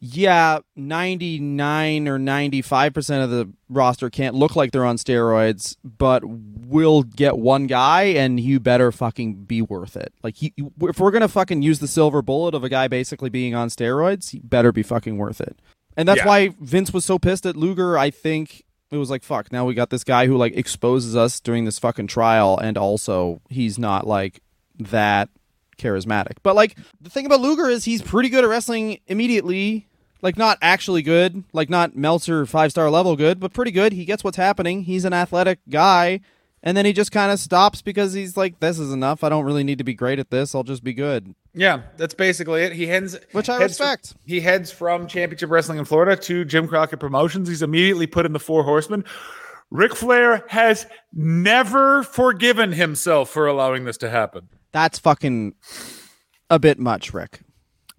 [0.00, 7.02] yeah, 99 or 95% of the roster can't look like they're on steroids, but we'll
[7.02, 10.12] get one guy and you better fucking be worth it.
[10.22, 13.30] Like, he, if we're going to fucking use the silver bullet of a guy basically
[13.30, 15.58] being on steroids, he better be fucking worth it.
[15.96, 16.26] And that's Yeah.
[16.26, 17.98] why Vince was so pissed at Luger.
[17.98, 21.40] I think it was like, fuck, now we got this guy who like exposes us
[21.40, 24.40] during this fucking trial, and also he's not like
[24.78, 25.28] that
[25.78, 26.36] charismatic.
[26.42, 29.86] But like the thing about Luger is he's pretty good at wrestling immediately.
[30.22, 33.92] Like not actually good, like not Meltzer five star level good, but pretty good.
[33.92, 34.82] He gets what's happening.
[34.84, 36.20] He's an athletic guy,
[36.62, 39.24] and then he just kind of stops because he's like, "This is enough.
[39.24, 40.54] I don't really need to be great at this.
[40.54, 42.72] I'll just be good." Yeah, that's basically it.
[42.74, 44.14] He heads, Which I heads respect.
[44.26, 47.48] he heads from Championship Wrestling in Florida to Jim Crockett Promotions.
[47.48, 49.04] He's immediately put in the Four Horsemen.
[49.70, 54.48] Ric Flair has never forgiven himself for allowing this to happen.
[54.72, 55.54] That's fucking
[56.50, 57.40] a bit much, Ric.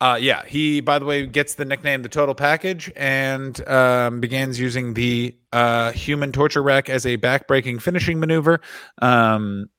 [0.01, 4.59] Uh, yeah, he, by the way, gets the nickname the Total Package and um, begins
[4.59, 8.61] using the uh, human torture rack as a backbreaking finishing maneuver.
[8.99, 9.69] Um,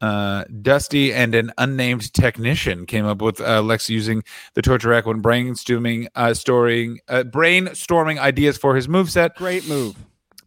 [0.00, 4.24] uh, Dusty and an unnamed technician came up with uh, Lex using
[4.54, 9.34] the torture rack when brainstorming, uh, storing, uh, brainstorming ideas for his moveset.
[9.34, 9.96] Great move.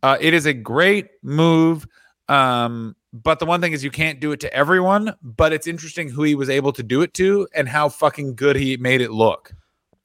[0.02, 1.86] Uh, it is a great move.
[2.28, 6.10] Um, but the one thing is you can't do it to everyone, but it's interesting
[6.10, 9.12] who he was able to do it to and how fucking good he made it
[9.12, 9.54] look.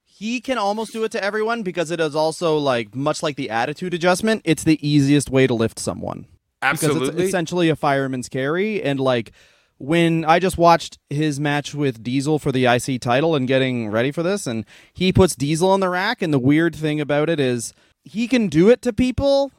[0.04, 3.50] He can almost do it to everyone because it is also like much like the
[3.50, 4.42] attitude adjustment.
[4.44, 6.26] It's the easiest way to lift someone
[6.60, 7.24] because it's Absolutely.
[7.24, 8.82] essentially a fireman's carry.
[8.82, 9.32] And like
[9.78, 14.12] when I just watched his match with Diesel for the IC title and getting ready
[14.12, 16.22] for this, and he puts Diesel on the rack.
[16.22, 17.74] And the weird thing about it is
[18.04, 19.50] he can do it to people,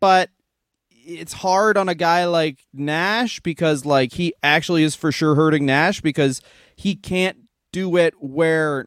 [0.00, 0.30] but
[1.06, 5.64] it's hard on a guy like Nash because like he actually is for sure hurting
[5.64, 6.42] Nash because
[6.74, 7.38] he can't
[7.72, 8.86] do it where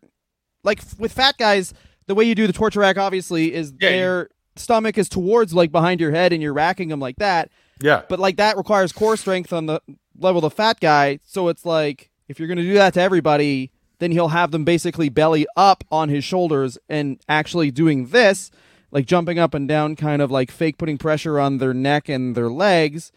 [0.63, 1.73] like with fat guys
[2.07, 5.71] the way you do the torture rack obviously is Yeah, their stomach is towards like
[5.71, 7.49] behind your head and you're racking them like that.
[7.81, 8.03] Yeah.
[8.09, 9.81] but like that requires core strength on the
[10.19, 11.19] level of the fat guy.
[11.25, 14.63] So it's like if you're going to do that to everybody then he'll have them
[14.63, 18.49] basically belly up on his shoulders and actually doing this
[18.91, 22.35] like jumping up and down kind of like fake putting pressure on their neck and
[22.35, 23.11] their legs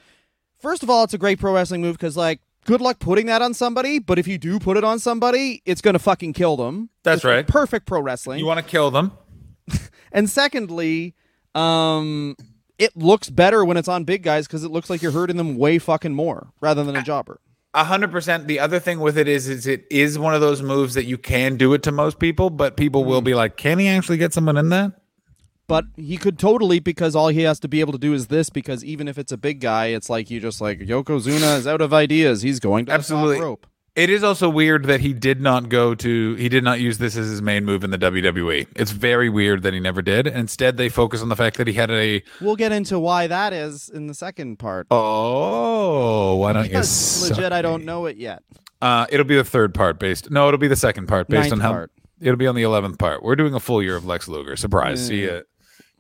[0.59, 3.43] first of all it's a great pro wrestling move because like good luck putting that
[3.43, 6.57] on somebody but if you do put it on somebody it's going to fucking kill
[6.57, 7.47] them That's It's right.
[7.47, 9.13] perfect pro wrestling You want to kill them.
[10.13, 11.15] and secondly,
[11.55, 12.37] um,
[12.79, 15.57] it looks better when it's on big guys because it looks like you're hurting them
[15.57, 17.41] way fucking more rather than a jobber.
[17.75, 18.49] A hundred percent.
[18.49, 21.17] The other thing with it is, is it is one of those moves that you
[21.17, 24.35] can do it to most people, but people will be like, "Can he actually get
[24.35, 24.93] someone in that?"
[25.73, 28.51] But he could totally because all he has to be able to do is this.
[28.51, 31.81] Because even if it's a big guy, it's like you just like Yokozuna is out
[31.81, 32.43] of ideas.
[32.43, 33.41] He's going to Absolutely.
[33.41, 33.67] rope.
[33.97, 36.35] It is also weird that he did not go to.
[36.35, 38.67] He did not use this as his main move in the WWE.
[38.77, 40.27] It's very weird that he never did.
[40.27, 42.23] Instead, they focus on the fact that he had a.
[42.43, 44.89] We'll get into why that is in the second part.
[44.91, 46.69] Oh, why don't you?
[46.69, 48.43] Because suck legit, I don't know it yet.
[48.83, 50.31] Uh, it'll be the third part based.
[50.31, 51.73] No, it'll be the second part based Ninth on how.
[51.73, 51.93] part.
[52.21, 53.23] It'll be on the eleventh part.
[53.23, 54.55] We're doing a full year of Lex Luger.
[54.55, 55.07] Surprise!
[55.07, 55.41] See ya.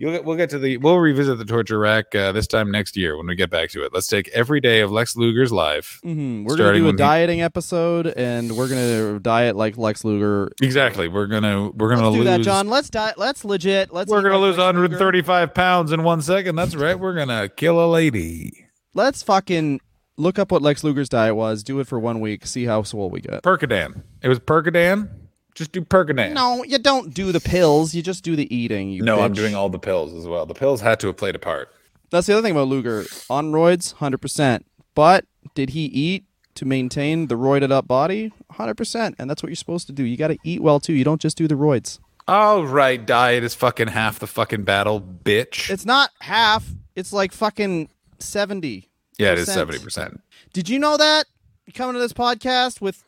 [0.02, 0.78] You'll get, we'll get to the.
[0.78, 3.84] We'll revisit the torture rack uh, this time next year when we get back to
[3.84, 3.92] it.
[3.94, 6.00] Let's take every day of Lex Luger's life.
[6.02, 10.04] hmm We're gonna do a when he- dieting episode, and we're gonna diet like Lex
[10.04, 10.50] Luger.
[10.60, 11.06] Exactly.
[11.06, 12.26] We're gonna we're gonna Let's do lose.
[12.26, 12.68] that, John.
[12.68, 13.16] Let's diet.
[13.16, 13.92] Let's legit.
[13.92, 14.10] Let's.
[14.10, 14.80] We're gonna like lose Lex Luger.
[14.80, 16.56] 135 pounds in one second.
[16.56, 16.98] That's right.
[16.98, 18.66] We're gonna kill a lady.
[18.94, 19.80] Let's fucking
[20.16, 21.62] look up what Lex Luger's diet was.
[21.62, 22.44] Do it for one week.
[22.44, 23.44] See how swole we get.
[23.44, 24.02] Percodan.
[24.20, 25.08] It was Percodan.
[25.54, 26.32] Just do Percodan.
[26.32, 27.94] No, you don't do the pills.
[27.94, 28.90] You just do the eating.
[28.90, 30.46] You No, I'm doing all the pills as well.
[30.46, 31.70] The pills had to have played a part.
[32.10, 33.04] That's the other thing about Luger.
[33.30, 34.64] On roids, hundred percent.
[34.94, 35.24] But
[35.54, 36.24] did he eat
[36.54, 38.32] to maintain the roided up body?
[38.50, 39.14] Hundred percent.
[39.18, 40.04] And that's what you're supposed to do.
[40.04, 40.92] You got to eat well too.
[40.92, 41.98] You don't just do the roids.
[42.28, 45.68] All right, diet is fucking half the fucking battle, bitch.
[45.70, 46.64] It's not half.
[46.94, 47.88] It's like fucking
[48.18, 48.88] seventy.
[49.18, 50.20] yeah, it is seventy percent.
[50.52, 51.26] Did you know that?
[51.74, 53.02] Coming to this podcast with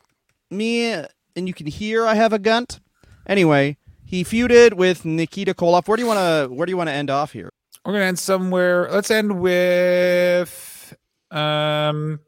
[0.50, 1.04] me,
[1.36, 2.80] and you can hear I have a gunt.
[3.26, 5.88] Anyway, he feuded with Nikita Koloff.
[5.88, 6.54] Where do you want to?
[6.54, 7.50] Where do you want to end off here?
[7.84, 8.88] We're gonna end somewhere.
[8.90, 10.94] Let's end with
[11.30, 12.20] um.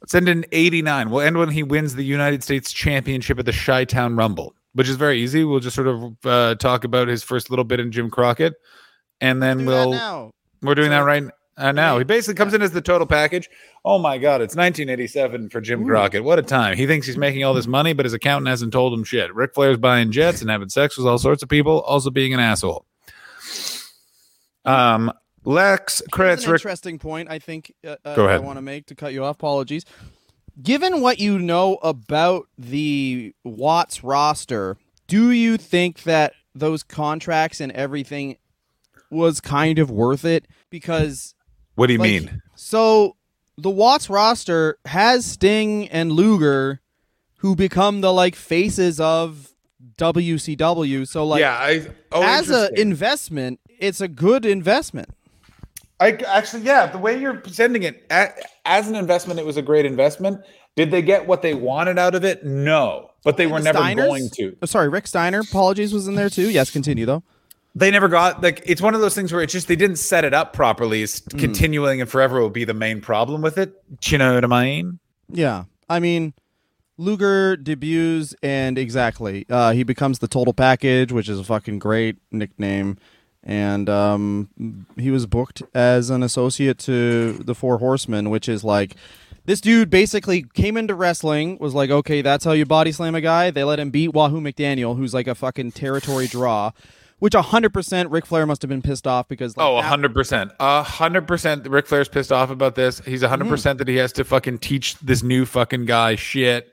[0.00, 1.10] Let's end in '89.
[1.10, 4.88] We'll end when he wins the United States Championship at the Chi Town Rumble, which
[4.88, 5.44] is very easy.
[5.44, 8.54] We'll just sort of uh, talk about his first little bit in Jim Crockett,
[9.20, 10.30] and then we'll.
[10.62, 11.24] We're doing So- that right
[11.56, 11.92] uh, now.
[11.92, 11.98] Right.
[12.00, 13.48] He basically comes in as the total package.
[13.84, 16.24] Oh my God, it's 1987 for Jim Crockett.
[16.24, 16.76] What a time.
[16.76, 19.34] He thinks he's making all this money, but his accountant hasn't told him shit.
[19.34, 22.40] Ric Flair's buying jets and having sex with all sorts of people, also being an
[22.40, 22.86] asshole.
[24.64, 25.12] Um,
[25.44, 26.60] Lex credits Rick.
[26.60, 27.30] interesting point.
[27.30, 28.40] I think uh, uh, Go ahead.
[28.40, 29.36] I want to make to cut you off.
[29.36, 29.84] Apologies.
[30.62, 34.76] Given what you know about the Watts roster,
[35.08, 38.36] do you think that those contracts and everything
[39.10, 40.46] was kind of worth it?
[40.70, 41.34] Because
[41.74, 42.42] What do you like, mean?
[42.54, 43.16] So
[43.58, 46.80] the Watts roster has Sting and Luger,
[47.38, 49.52] who become the like faces of
[49.96, 51.06] WCW.
[51.06, 51.86] So like, yeah, I.
[52.12, 55.08] Oh, as an investment, it's a good investment.
[56.00, 58.32] I actually, yeah, the way you're presenting it a-
[58.64, 60.40] as an investment, it was a great investment.
[60.76, 62.44] Did they get what they wanted out of it?
[62.44, 63.96] No, but they were The never Steiners?
[64.08, 64.56] going to.
[64.60, 65.40] Oh, sorry, Rick Steiner.
[65.40, 66.50] Apologies was in there too.
[66.50, 67.22] Yes, continue though.
[67.74, 70.24] They never got like it's one of those things where it's just they didn't set
[70.24, 71.02] it up properly.
[71.02, 71.38] It's Mm.
[71.38, 73.74] continuing and forever will be the main problem with it.
[74.00, 74.98] Do you know what I mean?
[75.28, 76.34] Yeah, I mean,
[76.96, 82.16] Luger debuts and exactly, uh, he becomes the total package, which is a fucking great
[82.30, 82.98] nickname.
[83.46, 88.94] And um, he was booked as an associate to the Four Horsemen, which is like
[89.44, 93.20] This dude basically came into wrestling, was like, okay, that's how you body slam a
[93.20, 93.50] guy.
[93.50, 96.70] They let him beat Wahoo McDaniel, who's like a fucking territory draw,
[97.18, 99.56] which 100% Ric Flair must have been pissed off because.
[99.56, 101.66] Like, Oh, that- hundred percent, hundred percent.
[101.68, 103.00] Ric Flair's pissed off about this.
[103.00, 106.70] He's hundred percent that he has to fucking teach this new fucking guy shit.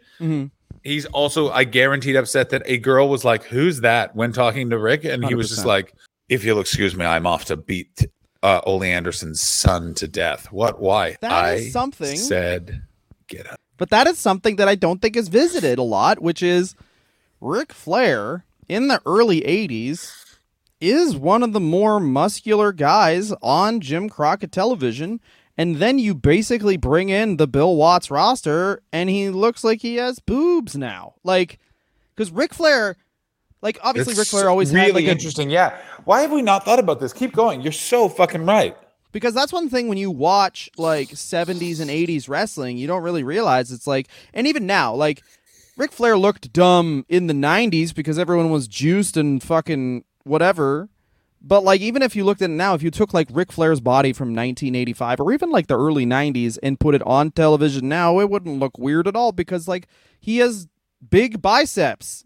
[0.83, 4.77] He's also, I guaranteed, upset that a girl was like, "Who's that?" when talking to
[4.79, 5.93] Ric, and he was just like,
[6.29, 8.07] "If you'll excuse me, I'm off to beat
[8.41, 10.79] uh, Ole Anderson's son to death." What?
[10.81, 11.17] Why?
[11.21, 12.15] That I is something.
[12.17, 12.81] said,
[13.27, 16.41] "Get up." But that is something that I don't think is visited a lot, which
[16.43, 16.75] is
[17.39, 20.20] Ric Flair in the early 80s
[20.81, 25.21] is one of the more muscular guys on Jim Crockett television.
[25.57, 29.97] And then you basically bring in the Bill Watts roster, and he looks like he
[29.97, 31.15] has boobs now.
[31.23, 31.59] Like,
[32.15, 32.95] because Ric Flair,
[33.61, 35.49] like, obviously, Ric Flair always really had like a interesting.
[35.49, 35.77] Yeah.
[36.05, 37.13] Why have we not thought about this?
[37.13, 37.61] Keep going.
[37.61, 38.75] You're so fucking right.
[39.11, 43.23] because that's one thing when you watch like 70s and 80s wrestling you don't really
[43.23, 45.21] realize it's like and even now like
[45.77, 50.89] Ric Flair looked dumb in the 90s because everyone was juiced and fucking whatever.
[51.41, 53.79] But like even if you looked at it now if you took like Ric Flair's
[53.79, 58.19] body from 1985 or even like the early 90s and put it on television now
[58.19, 59.87] it wouldn't look weird at all because like
[60.19, 60.67] he has
[61.09, 62.23] big biceps.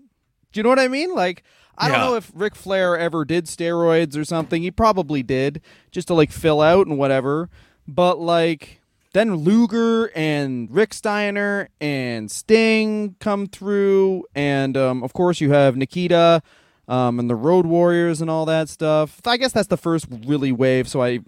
[0.52, 1.16] Do you know what I mean?
[1.16, 1.44] Like
[1.78, 4.62] I don't know if Ric Flair ever did steroids or something.
[4.62, 7.50] He probably did, just to like fill out and whatever.
[7.88, 8.82] But like
[9.14, 15.76] then Luger and Rick Steiner and Sting come through, and um, of course you have
[15.76, 16.42] Nikita
[16.88, 19.22] um, and the Road Warriors and all that stuff.
[19.26, 20.88] I guess that's the first really wave.
[20.88, 21.20] So I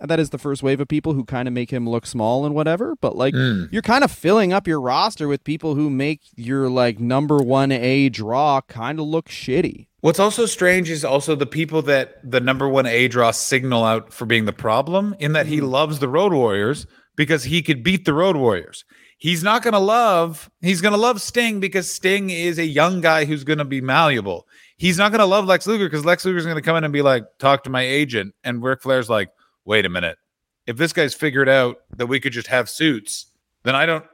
[0.00, 2.54] that is the first wave of people who kind of make him look small and
[2.54, 2.96] whatever.
[3.00, 7.00] But like you're kind of filling up your roster with people who make your like
[7.00, 9.88] number one A draw kind of look shitty.
[10.00, 14.12] What's also strange is also the people that the number one A draw signal out
[14.12, 16.86] for being the problem, in that he loves the Road Warriors
[17.16, 18.84] because he could beat the Road Warriors.
[19.18, 23.00] He's not going to love, he's going to love Sting because Sting is a young
[23.00, 24.46] guy who's going to be malleable.
[24.76, 26.92] He's not going to love Lex Luger because Lex Luger's going to come in and
[26.92, 28.34] be like, talk to my agent.
[28.44, 29.30] And Ric Flair's like,
[29.64, 30.18] wait a minute.
[30.66, 33.26] If this guy's figured out that we could just have suits,
[33.62, 34.04] then I don't,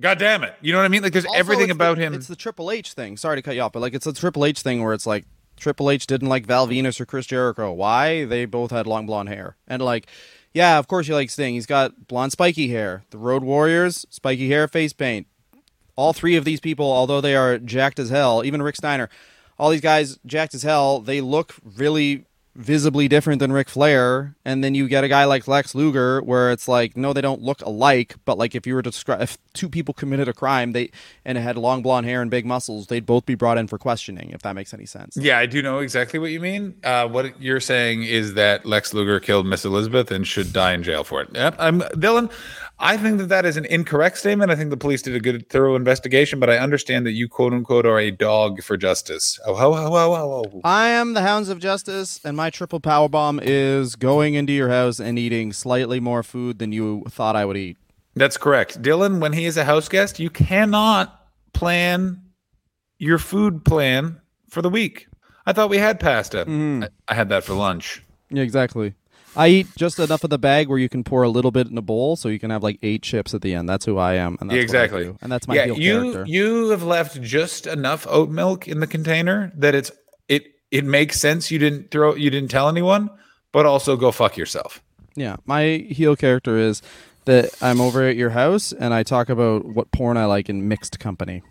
[0.00, 0.54] God damn it.
[0.60, 1.02] You know what I mean?
[1.02, 2.12] Like there's Also, everything it's the- about him.
[2.12, 3.16] It's the Triple H thing.
[3.16, 5.24] Sorry to cut you off, but like it's a Triple H thing where it's like
[5.56, 7.72] Triple H didn't like Val Venis or Chris Jericho.
[7.72, 8.24] Why?
[8.24, 9.56] They both had long blonde hair.
[9.68, 10.08] And like,
[10.52, 11.54] yeah, of course you like Sting.
[11.54, 13.04] He's got blonde spiky hair.
[13.10, 15.26] The Road Warriors, spiky hair, face paint.
[15.94, 19.08] All three of these people, although they are jacked as hell, even Rick Steiner,
[19.62, 22.24] all these guys jacked as hell, they look really
[22.54, 24.34] visibly different than Ric Flair.
[24.44, 27.40] And then you get a guy like Lex Luger where it's like, no, they don't
[27.40, 30.72] look alike, but like if you were to describe if two people committed a crime,
[30.72, 30.90] they
[31.24, 33.78] and it had long blonde hair and big muscles, they'd both be brought in for
[33.78, 35.16] questioning, if that makes any sense.
[35.16, 36.74] Yeah, I do know exactly what you mean.
[36.84, 40.82] Uh, what you're saying is that Lex Luger killed Miss Elizabeth and should die in
[40.82, 41.30] jail for it.
[41.34, 42.30] Yep, I'm Dylan.
[42.78, 44.50] I think that that is an incorrect statement.
[44.50, 47.52] I think the police did a good, thorough investigation, but I understand that you quote
[47.52, 49.38] unquote are a dog for justice.
[49.46, 50.60] Oh, ho, ho, ho, ho, ho.
[50.64, 54.68] I am the Hounds of Justice, and my triple power bomb is going into your
[54.68, 57.76] house and eating slightly more food than you thought I would eat.
[58.14, 59.20] That's correct, Dylan.
[59.20, 61.18] When he is a house guest, you cannot
[61.54, 62.20] plan
[62.98, 64.20] your food plan
[64.50, 65.06] for the week.
[65.46, 66.44] I thought we had pasta.
[66.44, 66.84] Mm-hmm.
[66.84, 68.02] I, I had that for lunch.
[68.30, 68.94] Yeah, exactly.
[69.34, 71.78] I eat just enough of the bag where you can pour a little bit in
[71.78, 73.66] a bowl, so you can have like eight chips at the end.
[73.66, 75.14] That's who I am, and that's Yeah, exactly.
[75.22, 76.24] and that's my yeah, you character.
[76.26, 79.90] you have left just enough oat milk in the container that it's
[80.72, 83.10] it makes sense you didn't throw you didn't tell anyone,
[83.52, 84.82] but also go fuck yourself.
[85.14, 86.82] Yeah, my heel character is
[87.26, 90.66] that I'm over at your house and I talk about what porn I like in
[90.66, 91.42] mixed company.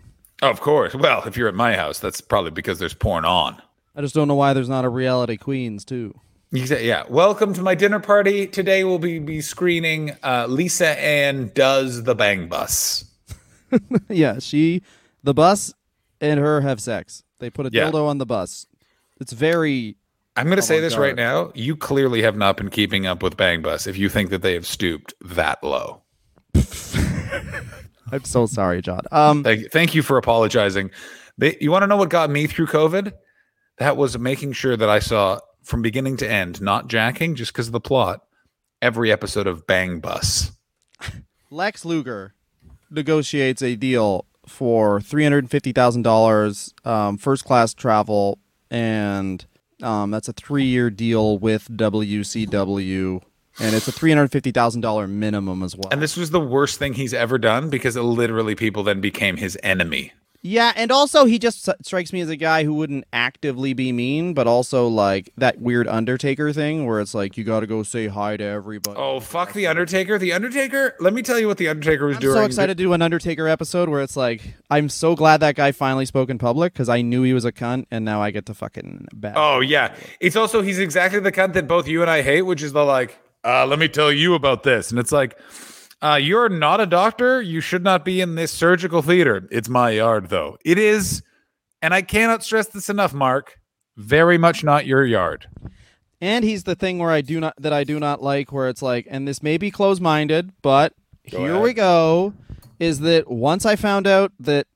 [0.42, 0.94] Of course.
[0.94, 3.62] Well, if you're at my house, that's probably because there's porn on.
[3.94, 6.18] I just don't know why there's not a reality queens too.
[6.50, 7.04] Yeah.
[7.08, 8.46] Welcome to my dinner party.
[8.48, 13.04] Today we'll be, be screening uh, Lisa Ann Does the Bang Bus.
[14.08, 14.82] yeah, she,
[15.22, 15.72] the bus,
[16.20, 17.22] and her have sex.
[17.38, 17.90] They put a Yeah.
[17.90, 18.66] dildo on the bus.
[19.22, 19.96] It's very
[20.36, 21.52] I'm going to say this right now.
[21.54, 24.54] You clearly have not been keeping up with Bang Bus if you think that they
[24.54, 26.02] have stooped that low.
[28.10, 29.02] I'm so sorry, John.
[29.10, 30.90] Um, Thank, thank you for apologizing.
[31.38, 33.12] They, you want to know what got me through COVID?
[33.78, 37.68] That was making sure that I saw from beginning to end, not jacking, just because
[37.68, 38.20] of the plot,
[38.82, 40.52] every episode of Bang Bus.
[41.50, 42.34] Lex Luger
[42.90, 48.38] negotiates a deal for three hundred fifty thousand dollars, um, first class travel,
[48.72, 49.44] and
[49.82, 53.20] um, that's a three year deal with WCW,
[53.60, 55.90] and it's a three hundred fifty thousand dollar minimum as well.
[55.92, 59.58] And this was the worst thing he's ever done because literally people then became his
[59.62, 60.12] enemy.
[60.44, 64.34] Yeah, and also he just strikes me as a guy who wouldn't actively be mean,
[64.34, 68.08] but also like that weird Undertaker thing where it's like you got to go say
[68.08, 68.98] hi to everybody.
[68.98, 70.18] Oh fuck the Undertaker!
[70.18, 70.96] The Undertaker.
[70.98, 72.34] Let me tell you what the Undertaker was I'm doing.
[72.34, 75.70] so excited to do an Undertaker episode where it's like I'm so glad that guy
[75.70, 78.46] finally spoke in public because I knew he was a cunt, and now I get
[78.46, 79.34] to fucking bash.
[79.36, 82.64] Oh yeah, it's also he's exactly the cunt that both you and I hate, which
[82.64, 85.38] is the like, uh, let me tell you about this, and it's like,
[86.02, 87.40] uh, you're not a doctor.
[87.40, 89.48] You should not be in this surgical theater.
[89.50, 90.58] It's my yard, though.
[90.64, 91.22] It is,
[91.80, 93.60] and I cannot stress this enough, Mark.
[93.96, 95.46] Very much not your yard.
[96.20, 98.82] And he's the thing where I do not that I do not like where it's
[98.82, 101.62] like, and this may be close minded, but here ahead.
[101.62, 102.34] we go.
[102.78, 104.66] Is that once I found out that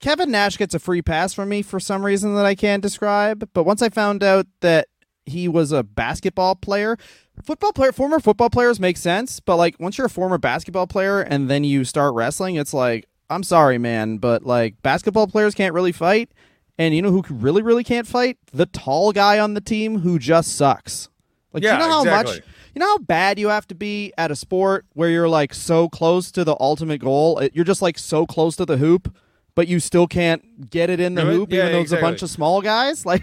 [0.00, 3.48] Kevin Nash gets a free pass from me for some reason that I can't describe,
[3.52, 4.88] but once I found out that
[5.26, 6.96] he was a basketball player,
[7.42, 11.20] football player, former football players make sense, but like once you're a former basketball player
[11.20, 15.74] and then you start wrestling, it's like, I'm sorry, man, but like basketball players can't
[15.74, 16.30] really fight.
[16.78, 18.38] And you know who really, really can't fight?
[18.52, 21.08] The tall guy on the team who just sucks.
[21.52, 22.34] Like, Yeah, you know how exactly.
[22.36, 25.54] much, you know how bad you have to be at a sport where you're like
[25.54, 27.42] so close to the ultimate goal.
[27.54, 29.16] You're just like so close to the hoop,
[29.54, 32.20] but you still can't get it in the hoop, Yeah, even though it's a bunch
[32.22, 33.06] of small guys.
[33.06, 33.22] Like,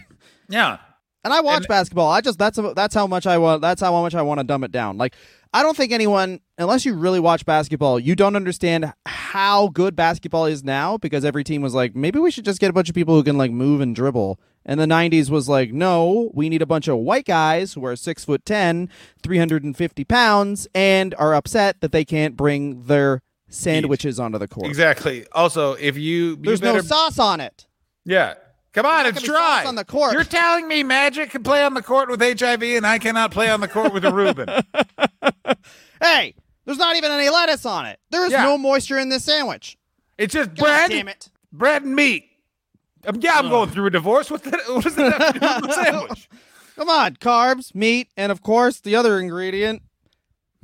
[0.50, 0.80] Yeah.
[1.24, 2.12] And I watch And- basketball.
[2.12, 3.62] I just that's that's how much I want.
[3.62, 4.98] That's how much I want to dumb it down.
[4.98, 5.16] Like
[5.54, 10.46] I don't think anyone, unless you really watch basketball, you don't understand how good basketball
[10.48, 12.96] is now because every team was like, maybe we should just get a bunch of
[12.96, 14.40] people who can like move and dribble.
[14.66, 17.96] And the '90s was like, no, we need a bunch of white guys who are
[17.96, 18.90] six foot 10,
[19.22, 24.68] 350 pounds, and are upset that they can't bring their sandwiches onto the court.
[24.68, 25.26] Exactly.
[25.34, 27.68] Also, if you, you There's better, no sauce on it.
[28.06, 28.36] Yeah.
[28.74, 29.66] Come on, There's it's not gonna dry.
[29.70, 30.14] on the court.
[30.14, 33.50] You're telling me Magic can play on the court with HIV and I cannot play
[33.50, 34.48] on the court with a Reuben.
[36.02, 37.98] Hey, there's not even any lettuce on it.
[38.10, 38.44] There is Yeah.
[38.44, 39.78] no moisture in this sandwich.
[40.18, 41.30] It's just God bread, damn it.
[41.52, 42.26] bread and meat.
[43.08, 44.30] Um, yeah, I'm going through a divorce.
[44.30, 46.30] What, the, what does that have to do with the sandwich?
[46.76, 49.82] Come on, carbs, meat, and of course the other ingredient,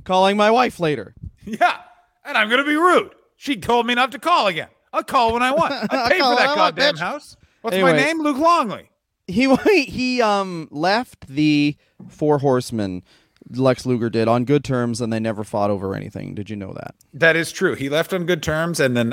[0.04, 1.14] calling my wife later.
[1.46, 1.78] Yeah,
[2.26, 3.12] and I'm going to be rude.
[3.38, 4.68] She told me not to call again.
[4.92, 5.72] I'll call when I want.
[5.74, 7.00] I I'll paid for that I want, goddamn bitch.
[7.00, 7.38] house.
[7.62, 8.22] What's my name?
[8.22, 8.90] Luke Longley.
[9.28, 9.54] He
[9.86, 11.76] he um left the
[12.08, 13.04] Four Horsemen.
[13.52, 16.36] Lex Luger did on good terms, and they never fought over anything.
[16.36, 16.94] Did you know that?
[17.14, 17.74] That is true.
[17.74, 19.08] He left on good terms, and then